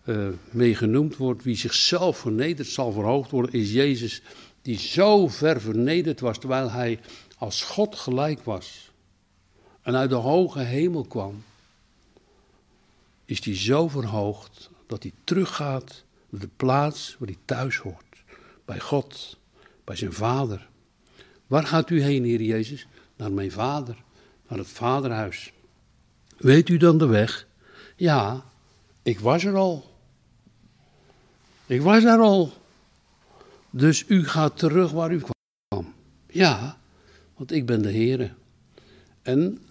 uh, 0.04 0.28
mee 0.50 0.74
genoemd 0.74 1.16
wordt, 1.16 1.42
wie 1.42 1.56
zichzelf 1.56 2.18
vernedert 2.18 2.68
zal 2.68 2.92
verhoogd 2.92 3.30
worden, 3.30 3.52
is 3.52 3.72
Jezus 3.72 4.22
die 4.62 4.78
zo 4.78 5.28
ver 5.28 5.60
vernederd 5.60 6.20
was 6.20 6.38
terwijl 6.38 6.70
hij 6.70 7.00
als 7.36 7.62
God 7.62 7.94
gelijk 7.96 8.44
was 8.44 8.87
en 9.88 9.96
uit 9.96 10.10
de 10.10 10.16
hoge 10.16 10.60
hemel 10.60 11.04
kwam, 11.04 11.44
is 13.24 13.44
hij 13.44 13.56
zo 13.56 13.88
verhoogd 13.88 14.70
dat 14.86 15.02
hij 15.02 15.12
teruggaat 15.24 16.04
naar 16.28 16.40
de 16.40 16.48
plaats 16.56 17.16
waar 17.18 17.28
hij 17.28 17.38
thuis 17.44 17.76
hoort, 17.76 18.24
bij 18.64 18.80
God, 18.80 19.38
bij 19.84 19.96
zijn 19.96 20.12
Vader. 20.12 20.68
Waar 21.46 21.66
gaat 21.66 21.90
u 21.90 22.02
heen, 22.02 22.24
Heer 22.24 22.42
Jezus? 22.42 22.86
Naar 23.16 23.32
mijn 23.32 23.50
Vader, 23.50 23.96
naar 24.48 24.58
het 24.58 24.68
Vaderhuis. 24.68 25.52
Weet 26.36 26.68
u 26.68 26.76
dan 26.76 26.98
de 26.98 27.06
weg? 27.06 27.46
Ja, 27.96 28.44
ik 29.02 29.20
was 29.20 29.44
er 29.44 29.56
al. 29.56 29.94
Ik 31.66 31.82
was 31.82 32.04
er 32.04 32.18
al. 32.18 32.52
Dus 33.70 34.04
u 34.08 34.26
gaat 34.26 34.58
terug 34.58 34.90
waar 34.90 35.12
u 35.12 35.20
kwam. 35.20 35.94
Ja, 36.26 36.78
want 37.36 37.52
ik 37.52 37.66
ben 37.66 37.82
de 37.82 37.90
Heer. 37.90 38.34
En 39.22 39.62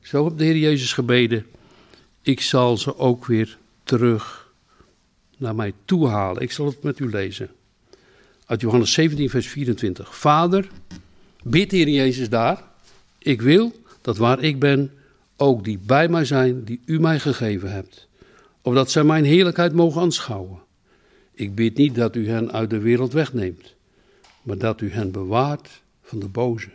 zo 0.00 0.24
heeft 0.24 0.38
de 0.38 0.44
Heer 0.44 0.56
Jezus 0.56 0.92
gebeden. 0.92 1.46
Ik 2.22 2.40
zal 2.40 2.76
ze 2.76 2.98
ook 2.98 3.26
weer 3.26 3.58
terug 3.84 4.52
naar 5.36 5.54
mij 5.54 5.72
toe 5.84 6.08
halen. 6.08 6.42
Ik 6.42 6.52
zal 6.52 6.66
het 6.66 6.82
met 6.82 6.98
u 6.98 7.10
lezen. 7.10 7.50
Uit 8.46 8.60
Johannes 8.60 8.92
17, 8.92 9.30
vers 9.30 9.48
24. 9.48 10.16
Vader, 10.16 10.68
bid 11.42 11.70
Heer 11.70 11.88
Jezus 11.88 12.28
daar. 12.28 12.62
Ik 13.18 13.42
wil 13.42 13.72
dat 14.00 14.16
waar 14.16 14.42
ik 14.42 14.58
ben, 14.58 14.92
ook 15.36 15.64
die 15.64 15.78
bij 15.78 16.08
mij 16.08 16.24
zijn 16.24 16.64
die 16.64 16.80
u 16.84 17.00
mij 17.00 17.18
gegeven 17.18 17.72
hebt. 17.72 18.08
Opdat 18.62 18.90
zij 18.90 19.04
mijn 19.04 19.24
heerlijkheid 19.24 19.72
mogen 19.72 20.00
aanschouwen. 20.00 20.58
Ik 21.32 21.54
bid 21.54 21.76
niet 21.76 21.94
dat 21.94 22.16
u 22.16 22.28
hen 22.28 22.52
uit 22.52 22.70
de 22.70 22.78
wereld 22.78 23.12
wegneemt, 23.12 23.74
maar 24.42 24.58
dat 24.58 24.80
u 24.80 24.90
hen 24.90 25.10
bewaart 25.10 25.82
van 26.02 26.18
de 26.18 26.28
boze. 26.28 26.70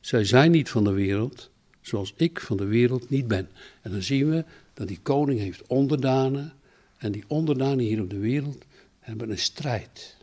Zij 0.00 0.24
zijn 0.24 0.50
niet 0.50 0.70
van 0.70 0.84
de 0.84 0.92
wereld, 0.92 1.50
zoals 1.82 2.12
ik 2.16 2.40
van 2.40 2.56
de 2.56 2.64
wereld 2.64 3.10
niet 3.10 3.28
ben. 3.28 3.48
En 3.82 3.90
dan 3.90 4.02
zien 4.02 4.30
we 4.30 4.44
dat 4.74 4.88
die 4.88 4.98
koning 5.02 5.38
heeft 5.38 5.66
onderdanen. 5.66 6.52
En 6.98 7.12
die 7.12 7.24
onderdanen 7.26 7.84
hier 7.84 8.00
op 8.00 8.10
de 8.10 8.18
wereld 8.18 8.64
hebben 8.98 9.30
een 9.30 9.38
strijd. 9.38 10.16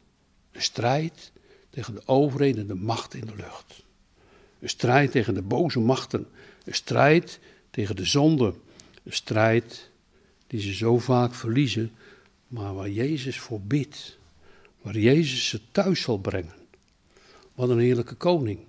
Een 0.51 0.61
strijd 0.61 1.31
tegen 1.69 1.93
de 1.93 2.01
overheden 2.05 2.61
en 2.61 2.67
de 2.67 2.75
macht 2.75 3.13
in 3.13 3.25
de 3.25 3.35
lucht. 3.35 3.83
Een 4.59 4.69
strijd 4.69 5.11
tegen 5.11 5.33
de 5.33 5.41
boze 5.41 5.79
machten. 5.79 6.27
Een 6.65 6.73
strijd 6.73 7.39
tegen 7.69 7.95
de 7.95 8.05
zonde. 8.05 8.53
Een 9.03 9.13
strijd 9.13 9.89
die 10.47 10.61
ze 10.61 10.73
zo 10.73 10.97
vaak 10.97 11.33
verliezen 11.33 11.91
maar 12.49 12.73
waar 12.73 12.89
Jezus 12.89 13.39
voor 13.39 13.61
bidt, 13.61 14.17
waar 14.81 14.97
Jezus 14.97 15.47
ze 15.49 15.61
thuis 15.71 16.01
zal 16.01 16.17
brengen. 16.17 16.53
Wat 17.53 17.69
een 17.69 17.79
heerlijke 17.79 18.15
koning. 18.15 18.59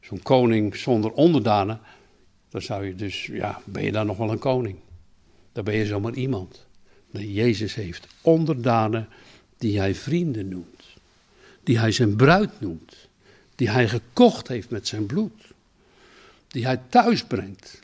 Zo'n 0.00 0.22
koning 0.22 0.76
zonder 0.76 1.12
onderdanen, 1.12 1.80
dan 2.50 2.62
zou 2.62 2.86
je 2.86 2.94
dus, 2.94 3.26
ja, 3.26 3.62
ben 3.64 3.84
je 3.84 3.92
dan 3.92 4.06
nog 4.06 4.16
wel 4.16 4.30
een 4.30 4.38
koning? 4.38 4.76
Dan 5.52 5.64
ben 5.64 5.76
je 5.76 5.86
zomaar 5.86 6.14
iemand. 6.14 6.66
Nee, 7.10 7.32
Jezus 7.32 7.74
heeft 7.74 8.06
onderdanen 8.20 9.08
die 9.58 9.78
hij 9.78 9.94
vrienden 9.94 10.48
noemt, 10.48 10.84
die 11.62 11.78
hij 11.78 11.92
zijn 11.92 12.16
bruid 12.16 12.60
noemt, 12.60 13.08
die 13.54 13.70
hij 13.70 13.88
gekocht 13.88 14.48
heeft 14.48 14.70
met 14.70 14.88
zijn 14.88 15.06
bloed, 15.06 15.52
die 16.48 16.64
hij 16.64 16.80
thuis 16.88 17.24
brengt. 17.24 17.80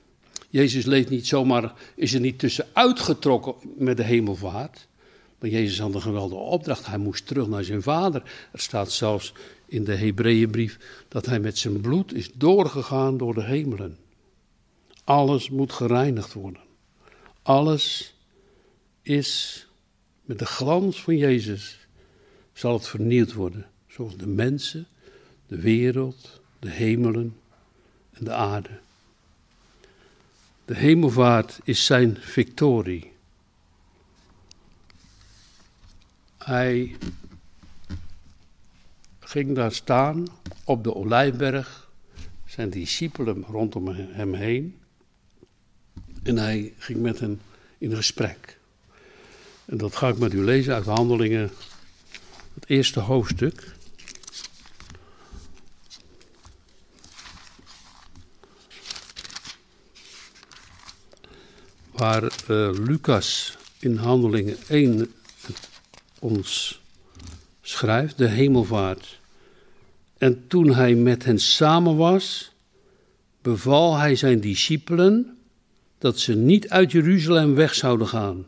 Jezus 0.51 0.85
leeft 0.85 1.11
niet 1.11 1.27
zomaar, 1.27 1.73
is 1.95 2.15
er 2.15 2.21
niet 2.21 2.39
tussenuit 2.39 3.01
getrokken 3.01 3.55
met 3.77 3.97
de 3.97 4.03
hemelvaart. 4.03 4.87
Maar 5.39 5.51
Jezus 5.51 5.79
had 5.79 5.95
een 5.95 6.03
geweldige 6.03 6.41
opdracht. 6.41 6.87
Hij 6.87 6.99
moest 6.99 7.27
terug 7.27 7.47
naar 7.47 7.65
zijn 7.65 7.83
vader. 7.83 8.23
Er 8.53 8.61
staat 8.61 8.93
zelfs 8.93 9.33
in 9.67 9.85
de 9.85 9.95
Hebreeënbrief 9.95 10.79
dat 11.09 11.27
hij 11.27 11.41
met 11.41 11.59
zijn 11.59 11.81
bloed 11.81 12.15
is 12.15 12.31
doorgegaan 12.33 13.17
door 13.17 13.35
de 13.35 13.45
hemelen. 13.45 13.97
Alles 15.07 15.51
moet 15.51 15.73
gereinigd 15.73 16.33
worden. 16.33 16.63
Alles 17.43 18.15
is 19.03 19.67
met 20.23 20.39
de 20.39 20.47
glans 20.47 21.03
van 21.03 21.17
Jezus 21.17 21.87
zal 22.53 22.73
het 22.73 22.89
vernieuwd 22.89 23.33
worden. 23.33 23.67
Zoals 23.87 24.17
de 24.17 24.27
mensen, 24.27 24.87
de 25.47 25.61
wereld, 25.61 26.41
de 26.59 26.71
hemelen 26.71 27.37
en 28.13 28.25
de 28.25 28.33
aarde. 28.33 28.79
De 30.65 30.77
hemelvaart 30.77 31.59
is 31.65 31.85
zijn 31.85 32.17
victorie. 32.17 33.13
Hij 36.39 36.97
ging 39.21 39.55
daar 39.55 39.73
staan 39.73 40.27
op 40.65 40.85
de 40.85 40.95
Olijfberg, 40.95 41.91
zijn 42.45 42.71
discipelen 42.71 43.43
rondom 43.43 43.89
hem 43.89 44.35
heen. 44.35 44.81
En 46.27 46.37
hij 46.37 46.73
ging 46.79 47.01
met 47.01 47.21
hen 47.21 47.41
in 47.79 47.97
gesprek. 47.97 48.59
En 49.65 49.77
dat 49.77 49.97
ga 49.97 50.09
ik 50.09 50.19
met 50.19 50.33
u 50.33 50.45
lezen 50.45 50.75
uit 50.75 50.85
de 50.85 50.91
Handelingen, 50.91 51.51
het 52.55 52.65
eerste 52.67 53.01
hoofdstuk. 53.01 53.75
Waar 61.91 62.23
uh, 62.23 62.71
Lucas 62.73 63.57
in 63.79 63.97
Handelingen 63.97 64.57
1 64.69 65.13
ons 66.19 66.81
schrijft, 67.63 68.19
de 68.19 68.29
hemelvaart. 68.29 69.21
En 70.19 70.47
toen 70.49 70.75
hij 70.75 70.95
met 70.95 71.25
hen 71.25 71.39
samen 71.39 71.97
was, 71.97 72.53
beval 73.43 73.97
hij 73.97 74.17
zijn 74.17 74.41
discipelen 74.41 75.36
dat 75.99 76.19
ze 76.19 76.35
niet 76.35 76.69
uit 76.69 76.93
Jeruzalem 76.93 77.55
weg 77.55 77.75
zouden 77.75 78.07
gaan, 78.07 78.47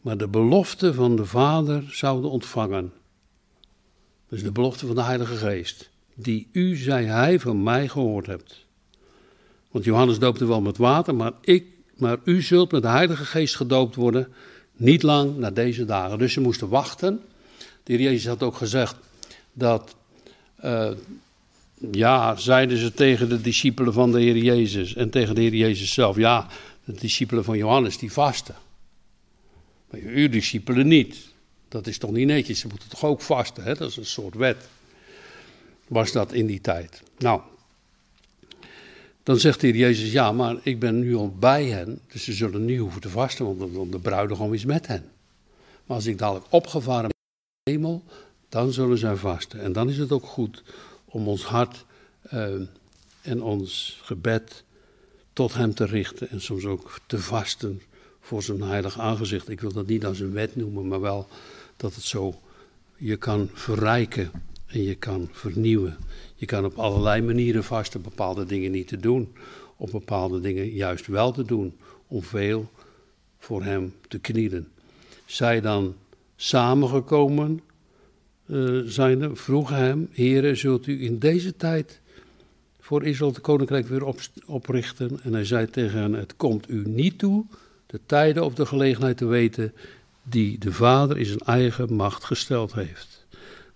maar 0.00 0.16
de 0.16 0.28
belofte 0.28 0.94
van 0.94 1.16
de 1.16 1.26
Vader 1.26 1.84
zouden 1.90 2.30
ontvangen. 2.30 2.92
Dus 4.28 4.42
de 4.42 4.52
belofte 4.52 4.86
van 4.86 4.94
de 4.94 5.02
Heilige 5.02 5.36
Geest, 5.36 5.90
die 6.14 6.48
u, 6.52 6.76
zei 6.76 7.06
hij, 7.06 7.40
van 7.40 7.62
mij 7.62 7.88
gehoord 7.88 8.26
hebt. 8.26 8.66
Want 9.70 9.84
Johannes 9.84 10.18
doopte 10.18 10.46
wel 10.46 10.60
met 10.60 10.76
water, 10.76 11.14
maar, 11.14 11.32
ik, 11.40 11.64
maar 11.96 12.18
u 12.24 12.42
zult 12.42 12.72
met 12.72 12.82
de 12.82 12.88
Heilige 12.88 13.24
Geest 13.24 13.56
gedoopt 13.56 13.94
worden 13.94 14.32
niet 14.76 15.02
lang 15.02 15.36
na 15.36 15.50
deze 15.50 15.84
dagen. 15.84 16.18
Dus 16.18 16.32
ze 16.32 16.40
moesten 16.40 16.68
wachten. 16.68 17.20
De 17.82 17.92
heer 17.92 18.00
Jezus 18.00 18.26
had 18.26 18.42
ook 18.42 18.56
gezegd 18.56 18.96
dat, 19.52 19.94
uh, 20.64 20.90
ja, 21.90 22.36
zeiden 22.36 22.78
ze 22.78 22.92
tegen 22.92 23.28
de 23.28 23.40
discipelen 23.40 23.92
van 23.92 24.12
de 24.12 24.20
Heer 24.20 24.36
Jezus 24.36 24.94
en 24.94 25.10
tegen 25.10 25.34
de 25.34 25.40
Heer 25.40 25.54
Jezus 25.54 25.92
zelf, 25.92 26.16
ja, 26.16 26.48
de 26.84 26.92
discipelen 26.92 27.44
van 27.44 27.56
Johannes 27.56 27.98
die 27.98 28.12
vasten. 28.12 28.54
Maar 29.90 30.00
uw 30.00 30.28
discipelen 30.28 30.88
niet. 30.88 31.32
Dat 31.68 31.86
is 31.86 31.98
toch 31.98 32.10
niet 32.10 32.26
netjes, 32.26 32.58
ze 32.58 32.66
moeten 32.68 32.88
toch 32.88 33.04
ook 33.04 33.20
vasten, 33.20 33.64
hè? 33.64 33.74
dat 33.74 33.90
is 33.90 33.96
een 33.96 34.06
soort 34.06 34.34
wet. 34.34 34.68
Was 35.88 36.12
dat 36.12 36.32
in 36.32 36.46
die 36.46 36.60
tijd. 36.60 37.02
Nou, 37.18 37.40
dan 39.22 39.38
zegt 39.38 39.60
de 39.60 39.66
heer 39.66 39.76
Jezus, 39.76 40.12
ja, 40.12 40.32
maar 40.32 40.56
ik 40.62 40.78
ben 40.78 40.98
nu 40.98 41.14
al 41.14 41.34
bij 41.38 41.64
hen, 41.64 42.00
dus 42.12 42.24
ze 42.24 42.32
zullen 42.32 42.64
niet 42.64 42.78
hoeven 42.78 43.00
te 43.00 43.08
vasten, 43.08 43.56
want 43.56 43.92
de 43.92 43.98
bruidegom 43.98 44.54
is 44.54 44.64
met 44.64 44.86
hen. 44.86 45.10
Maar 45.86 45.96
als 45.96 46.06
ik 46.06 46.18
dadelijk 46.18 46.46
opgevaren 46.50 47.08
ben 47.08 47.10
in 47.10 47.62
de 47.62 47.70
hemel, 47.70 48.04
dan 48.48 48.72
zullen 48.72 48.98
zij 48.98 49.16
vasten. 49.16 49.60
En 49.60 49.72
dan 49.72 49.88
is 49.88 49.98
het 49.98 50.12
ook 50.12 50.24
goed 50.24 50.62
om 51.14 51.28
ons 51.28 51.44
hart 51.44 51.84
uh, 52.32 52.60
en 53.22 53.42
ons 53.42 54.00
gebed 54.02 54.64
tot 55.32 55.54
hem 55.54 55.74
te 55.74 55.84
richten 55.84 56.30
en 56.30 56.40
soms 56.40 56.64
ook 56.64 57.00
te 57.06 57.18
vasten 57.18 57.82
voor 58.20 58.42
zijn 58.42 58.62
heilig 58.62 58.98
aangezicht. 58.98 59.48
Ik 59.48 59.60
wil 59.60 59.72
dat 59.72 59.86
niet 59.86 60.04
als 60.04 60.20
een 60.20 60.32
wet 60.32 60.56
noemen, 60.56 60.88
maar 60.88 61.00
wel 61.00 61.28
dat 61.76 61.94
het 61.94 62.04
zo 62.04 62.40
je 62.96 63.16
kan 63.16 63.50
verrijken 63.52 64.30
en 64.66 64.82
je 64.82 64.94
kan 64.94 65.28
vernieuwen. 65.32 65.96
Je 66.34 66.46
kan 66.46 66.64
op 66.64 66.78
allerlei 66.78 67.22
manieren 67.22 67.64
vasten 67.64 68.02
bepaalde 68.02 68.44
dingen 68.44 68.70
niet 68.70 68.88
te 68.88 68.96
doen, 68.96 69.32
of 69.76 69.90
bepaalde 69.90 70.40
dingen 70.40 70.70
juist 70.70 71.06
wel 71.06 71.32
te 71.32 71.44
doen, 71.44 71.76
om 72.06 72.22
veel 72.22 72.70
voor 73.38 73.62
hem 73.62 73.94
te 74.08 74.18
knielen. 74.18 74.68
Zij 75.24 75.60
dan 75.60 75.94
samengekomen 76.36 77.60
uh, 78.46 78.80
zijnde, 78.84 79.36
vroegen 79.36 79.76
hem, 79.76 80.08
Heere, 80.12 80.54
zult 80.54 80.86
u 80.86 81.04
in 81.04 81.18
deze 81.18 81.56
tijd 81.56 82.00
voor 82.80 83.04
Israël 83.04 83.30
het 83.30 83.40
koninkrijk 83.40 83.86
weer 83.86 84.04
op, 84.04 84.20
oprichten? 84.46 85.20
En 85.22 85.32
hij 85.32 85.44
zei 85.44 85.70
tegen 85.70 86.00
hen, 86.00 86.12
het 86.12 86.36
komt 86.36 86.70
u 86.70 86.82
niet 86.86 87.18
toe 87.18 87.44
de 87.86 88.00
tijden 88.06 88.44
of 88.44 88.54
de 88.54 88.66
gelegenheid 88.66 89.16
te 89.16 89.26
weten 89.26 89.72
die 90.22 90.58
de 90.58 90.72
Vader 90.72 91.18
in 91.18 91.26
zijn 91.26 91.38
eigen 91.38 91.94
macht 91.94 92.24
gesteld 92.24 92.74
heeft. 92.74 93.26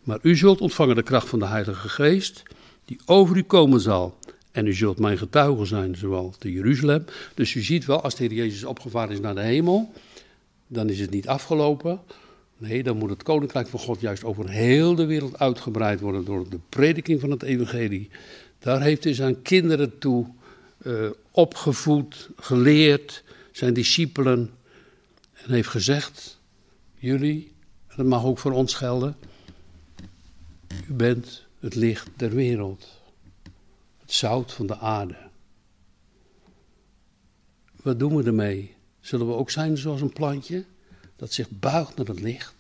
Maar 0.02 0.18
u 0.22 0.36
zult 0.36 0.60
ontvangen 0.60 0.96
de 0.96 1.02
kracht 1.02 1.28
van 1.28 1.38
de 1.38 1.46
Heilige 1.46 1.88
Geest, 1.88 2.42
die 2.84 3.00
over 3.04 3.36
u 3.36 3.42
komen 3.42 3.80
zal. 3.80 4.18
En 4.52 4.66
u 4.66 4.72
zult 4.74 4.98
mijn 4.98 5.18
getuige 5.18 5.64
zijn, 5.64 5.96
zowel 5.96 6.34
te 6.38 6.52
Jeruzalem. 6.52 7.04
Dus 7.34 7.54
u 7.54 7.62
ziet 7.62 7.84
wel, 7.84 8.02
als 8.02 8.14
de 8.14 8.24
Heer 8.24 8.32
Jezus 8.32 8.64
opgevaren 8.64 9.12
is 9.12 9.20
naar 9.20 9.34
de 9.34 9.40
hemel, 9.40 9.92
dan 10.66 10.88
is 10.88 11.00
het 11.00 11.10
niet 11.10 11.28
afgelopen. 11.28 12.00
Nee, 12.58 12.82
dan 12.82 12.96
moet 12.96 13.10
het 13.10 13.22
koninkrijk 13.22 13.68
van 13.68 13.80
God 13.80 14.00
juist 14.00 14.24
over 14.24 14.48
heel 14.48 14.94
de 14.94 15.06
wereld 15.06 15.38
uitgebreid 15.38 16.00
worden 16.00 16.24
door 16.24 16.48
de 16.48 16.58
prediking 16.68 17.20
van 17.20 17.30
het 17.30 17.42
evangelie. 17.42 18.10
Daar 18.58 18.82
heeft 18.82 19.04
hij 19.04 19.14
zijn 19.14 19.42
kinderen 19.42 19.98
toe 19.98 20.26
uh, 20.82 21.10
opgevoed, 21.30 22.28
geleerd, 22.36 23.24
zijn 23.52 23.74
discipelen. 23.74 24.50
En 25.32 25.52
heeft 25.52 25.68
gezegd, 25.68 26.38
jullie, 26.94 27.52
en 27.86 27.96
dat 27.96 28.06
mag 28.06 28.24
ook 28.24 28.38
voor 28.38 28.52
ons 28.52 28.74
gelden, 28.74 29.16
u 30.88 30.92
bent 30.92 31.44
het 31.60 31.74
licht 31.74 32.08
der 32.16 32.30
wereld. 32.30 33.00
Het 33.98 34.12
zout 34.12 34.52
van 34.52 34.66
de 34.66 34.78
aarde. 34.78 35.16
Wat 37.82 37.98
doen 37.98 38.16
we 38.16 38.24
ermee? 38.24 38.74
Zullen 39.00 39.26
we 39.26 39.34
ook 39.34 39.50
zijn 39.50 39.78
zoals 39.78 40.00
een 40.00 40.12
plantje 40.12 40.64
dat 41.18 41.32
zich 41.32 41.50
buigt 41.50 41.96
naar 41.96 42.06
het 42.06 42.20
licht? 42.20 42.54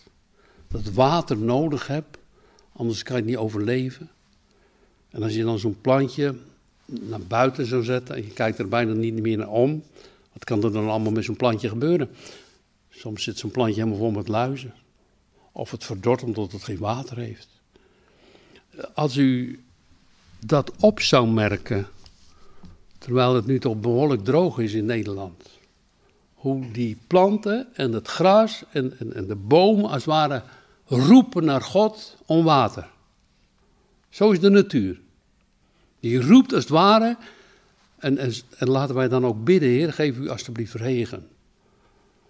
Dat 0.68 0.92
water 0.92 1.36
nodig 1.36 1.86
hebt, 1.86 2.18
anders 2.72 3.02
kan 3.02 3.16
je 3.16 3.22
het 3.22 3.30
niet 3.30 3.40
overleven. 3.40 4.10
En 5.10 5.22
als 5.22 5.34
je 5.34 5.44
dan 5.44 5.58
zo'n 5.58 5.80
plantje 5.80 6.34
naar 6.84 7.20
buiten 7.20 7.66
zou 7.66 7.84
zetten 7.84 8.14
en 8.14 8.22
je 8.22 8.32
kijkt 8.32 8.58
er 8.58 8.68
bijna 8.68 8.92
niet 8.92 9.20
meer 9.20 9.36
naar 9.36 9.48
om, 9.48 9.82
wat 10.32 10.44
kan 10.44 10.64
er 10.64 10.72
dan 10.72 10.88
allemaal 10.88 11.12
met 11.12 11.24
zo'n 11.24 11.36
plantje 11.36 11.68
gebeuren? 11.68 12.10
Soms 12.90 13.22
zit 13.22 13.38
zo'n 13.38 13.50
plantje 13.50 13.80
helemaal 13.80 13.98
vol 13.98 14.10
met 14.10 14.28
luizen. 14.28 14.74
Of 15.52 15.70
het 15.70 15.84
verdort 15.84 16.22
omdat 16.22 16.52
het 16.52 16.64
geen 16.64 16.78
water 16.78 17.16
heeft. 17.16 17.48
Als 18.94 19.16
u 19.16 19.62
dat 20.38 20.72
op 20.80 21.00
zou 21.00 21.28
merken, 21.28 21.86
terwijl 22.98 23.34
het 23.34 23.46
nu 23.46 23.58
toch 23.58 23.80
behoorlijk 23.80 24.24
droog 24.24 24.58
is 24.58 24.72
in 24.72 24.84
Nederland. 24.84 25.57
Hoe 26.38 26.70
die 26.72 26.98
planten 27.06 27.68
en 27.74 27.92
het 27.92 28.08
gras 28.08 28.62
en, 28.70 28.98
en, 28.98 29.14
en 29.14 29.26
de 29.26 29.36
bomen 29.36 29.84
als 29.84 29.94
het 29.94 30.04
ware 30.04 30.42
roepen 30.86 31.44
naar 31.44 31.62
God 31.62 32.16
om 32.26 32.44
water. 32.44 32.88
Zo 34.08 34.30
is 34.30 34.40
de 34.40 34.48
natuur. 34.48 35.00
Die 36.00 36.22
roept 36.22 36.52
als 36.52 36.62
het 36.62 36.72
ware. 36.72 37.16
En, 37.98 38.18
en, 38.18 38.32
en 38.58 38.68
laten 38.68 38.94
wij 38.94 39.08
dan 39.08 39.26
ook 39.26 39.44
bidden, 39.44 39.68
Heer, 39.68 39.92
geef 39.92 40.16
u 40.16 40.28
alstublieft 40.28 40.74
regen. 40.74 41.28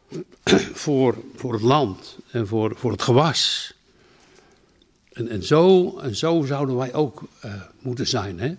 voor, 0.84 1.16
voor 1.34 1.52
het 1.52 1.62
land 1.62 2.18
en 2.30 2.46
voor, 2.46 2.76
voor 2.76 2.90
het 2.90 3.02
gewas. 3.02 3.72
En, 5.12 5.28
en, 5.28 5.42
zo, 5.42 5.96
en 5.98 6.16
zo 6.16 6.42
zouden 6.42 6.76
wij 6.76 6.94
ook 6.94 7.22
uh, 7.44 7.52
moeten 7.80 8.06
zijn. 8.06 8.40
Hè? 8.40 8.54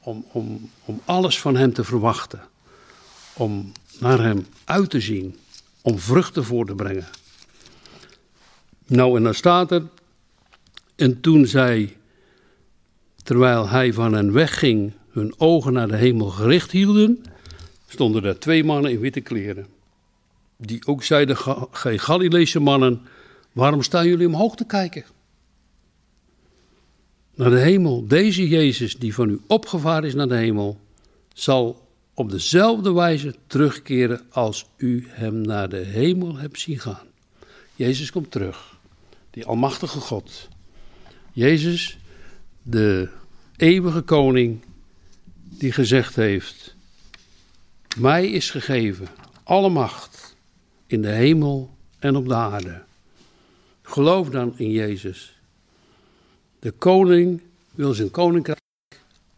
Om, 0.00 0.24
om, 0.32 0.70
om 0.84 1.00
alles 1.04 1.40
van 1.40 1.56
Hem 1.56 1.72
te 1.72 1.84
verwachten. 1.84 2.40
Om 3.34 3.72
naar 3.98 4.20
Hem 4.20 4.46
uit 4.64 4.90
te 4.90 5.00
zien. 5.00 5.36
Om 5.82 5.98
vruchten 5.98 6.44
voor 6.44 6.66
te 6.66 6.74
brengen. 6.74 7.06
Nou, 8.86 9.16
en 9.16 9.22
dan 9.22 9.34
staat 9.34 9.70
er. 9.70 9.82
En 10.96 11.20
toen 11.20 11.46
zij, 11.46 11.96
terwijl 13.22 13.68
hij 13.68 13.92
van 13.92 14.12
hen 14.12 14.32
wegging, 14.32 14.92
hun 15.10 15.34
ogen 15.38 15.72
naar 15.72 15.88
de 15.88 15.96
hemel 15.96 16.26
gericht 16.26 16.70
hielden, 16.70 17.24
stonden 17.88 18.24
er 18.24 18.38
twee 18.38 18.64
mannen 18.64 18.90
in 18.90 19.00
witte 19.00 19.20
kleren. 19.20 19.66
Die 20.56 20.86
ook 20.86 21.02
zeiden: 21.02 21.36
Gij 21.70 21.98
Galileese 21.98 22.60
mannen, 22.60 23.00
waarom 23.52 23.82
staan 23.82 24.06
jullie 24.06 24.26
omhoog 24.26 24.56
te 24.56 24.66
kijken? 24.66 25.04
naar 27.34 27.50
de 27.50 27.58
hemel. 27.58 28.06
Deze 28.06 28.48
Jezus, 28.48 28.96
die 28.96 29.14
van 29.14 29.30
u 29.30 29.40
opgevaren 29.46 30.08
is 30.08 30.14
naar 30.14 30.28
de 30.28 30.36
hemel, 30.36 30.80
zal 31.34 31.88
op 32.14 32.30
dezelfde 32.30 32.92
wijze 32.92 33.34
terugkeren 33.46 34.20
als 34.30 34.66
u 34.76 35.06
hem 35.08 35.40
naar 35.40 35.68
de 35.68 35.76
hemel 35.76 36.36
hebt 36.36 36.60
zien 36.60 36.78
gaan. 36.78 37.06
Jezus 37.74 38.10
komt 38.10 38.30
terug, 38.30 38.76
die 39.30 39.46
almachtige 39.46 40.00
God. 40.00 40.48
Jezus, 41.32 41.98
de 42.62 43.08
eeuwige 43.56 44.00
koning, 44.00 44.60
die 45.34 45.72
gezegd 45.72 46.16
heeft: 46.16 46.74
Mij 47.98 48.30
is 48.30 48.50
gegeven 48.50 49.08
alle 49.42 49.68
macht 49.68 50.36
in 50.86 51.02
de 51.02 51.10
hemel 51.10 51.76
en 51.98 52.16
op 52.16 52.28
de 52.28 52.34
aarde. 52.34 52.82
Geloof 53.82 54.28
dan 54.28 54.58
in 54.58 54.70
Jezus 54.70 55.40
de 56.62 56.70
koning 56.70 57.42
wil 57.74 57.94
zijn 57.94 58.10
koninkrijk 58.10 58.60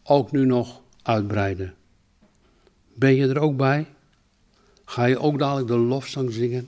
ook 0.03 0.31
nu 0.31 0.45
nog 0.45 0.81
uitbreiden. 1.01 1.75
Ben 2.95 3.15
je 3.15 3.27
er 3.27 3.39
ook 3.39 3.57
bij? 3.57 3.87
Ga 4.85 5.05
je 5.05 5.19
ook 5.19 5.39
dadelijk 5.39 5.67
de 5.67 5.77
lofzang 5.77 6.33
zingen? 6.33 6.67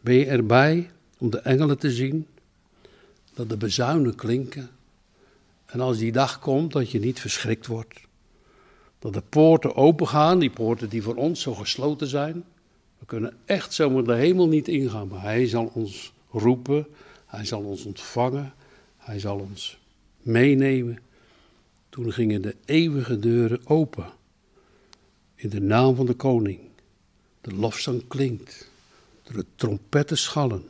Ben 0.00 0.14
je 0.14 0.26
erbij 0.26 0.90
om 1.18 1.30
de 1.30 1.38
engelen 1.38 1.78
te 1.78 1.90
zien? 1.90 2.26
Dat 3.34 3.48
de 3.48 3.56
bezuinen 3.56 4.14
klinken? 4.14 4.70
En 5.66 5.80
als 5.80 5.98
die 5.98 6.12
dag 6.12 6.38
komt, 6.38 6.72
dat 6.72 6.90
je 6.90 6.98
niet 6.98 7.20
verschrikt 7.20 7.66
wordt. 7.66 8.00
Dat 8.98 9.12
de 9.12 9.22
poorten 9.28 9.76
opengaan, 9.76 10.38
die 10.38 10.50
poorten 10.50 10.88
die 10.88 11.02
voor 11.02 11.14
ons 11.14 11.40
zo 11.40 11.54
gesloten 11.54 12.06
zijn. 12.06 12.44
We 12.98 13.06
kunnen 13.06 13.36
echt 13.44 13.74
zomaar 13.74 14.04
de 14.04 14.14
hemel 14.14 14.48
niet 14.48 14.68
ingaan, 14.68 15.08
maar 15.08 15.22
Hij 15.22 15.46
zal 15.46 15.70
ons 15.74 16.12
roepen, 16.30 16.86
Hij 17.26 17.44
zal 17.44 17.62
ons 17.62 17.84
ontvangen. 17.84 18.52
Hij 18.96 19.18
zal 19.18 19.38
ons 19.38 19.78
meenemen. 20.22 20.98
Toen 21.88 22.12
gingen 22.12 22.42
de 22.42 22.56
eeuwige 22.64 23.18
deuren 23.18 23.60
open. 23.66 24.06
In 25.40 25.48
de 25.48 25.60
naam 25.60 25.94
van 25.94 26.06
de 26.06 26.14
koning. 26.14 26.60
De 27.40 27.54
lofzang 27.54 28.08
klinkt. 28.08 28.70
De 29.22 29.44
trompetten 29.54 30.18
schallen. 30.18 30.64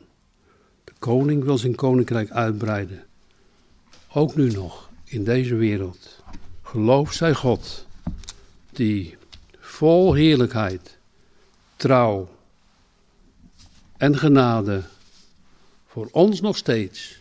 De 0.84 0.92
koning 0.98 1.44
wil 1.44 1.58
zijn 1.58 1.74
koninkrijk 1.74 2.30
uitbreiden. 2.30 3.06
Ook 4.12 4.36
nu 4.36 4.50
nog 4.50 4.90
in 5.04 5.24
deze 5.24 5.54
wereld. 5.54 6.22
Geloof 6.62 7.12
zij 7.12 7.34
God, 7.34 7.86
die 8.72 9.16
vol 9.58 10.14
heerlijkheid, 10.14 10.98
trouw 11.76 12.28
en 13.96 14.18
genade 14.18 14.82
voor 15.86 16.08
ons 16.10 16.40
nog 16.40 16.56
steeds 16.56 17.18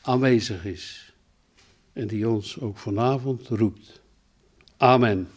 aanwezig 0.00 0.64
is 0.64 1.12
en 1.92 2.06
die 2.06 2.28
ons 2.28 2.60
ook 2.60 2.78
vanavond 2.78 3.48
roept. 3.48 4.00
Amen. 4.76 5.28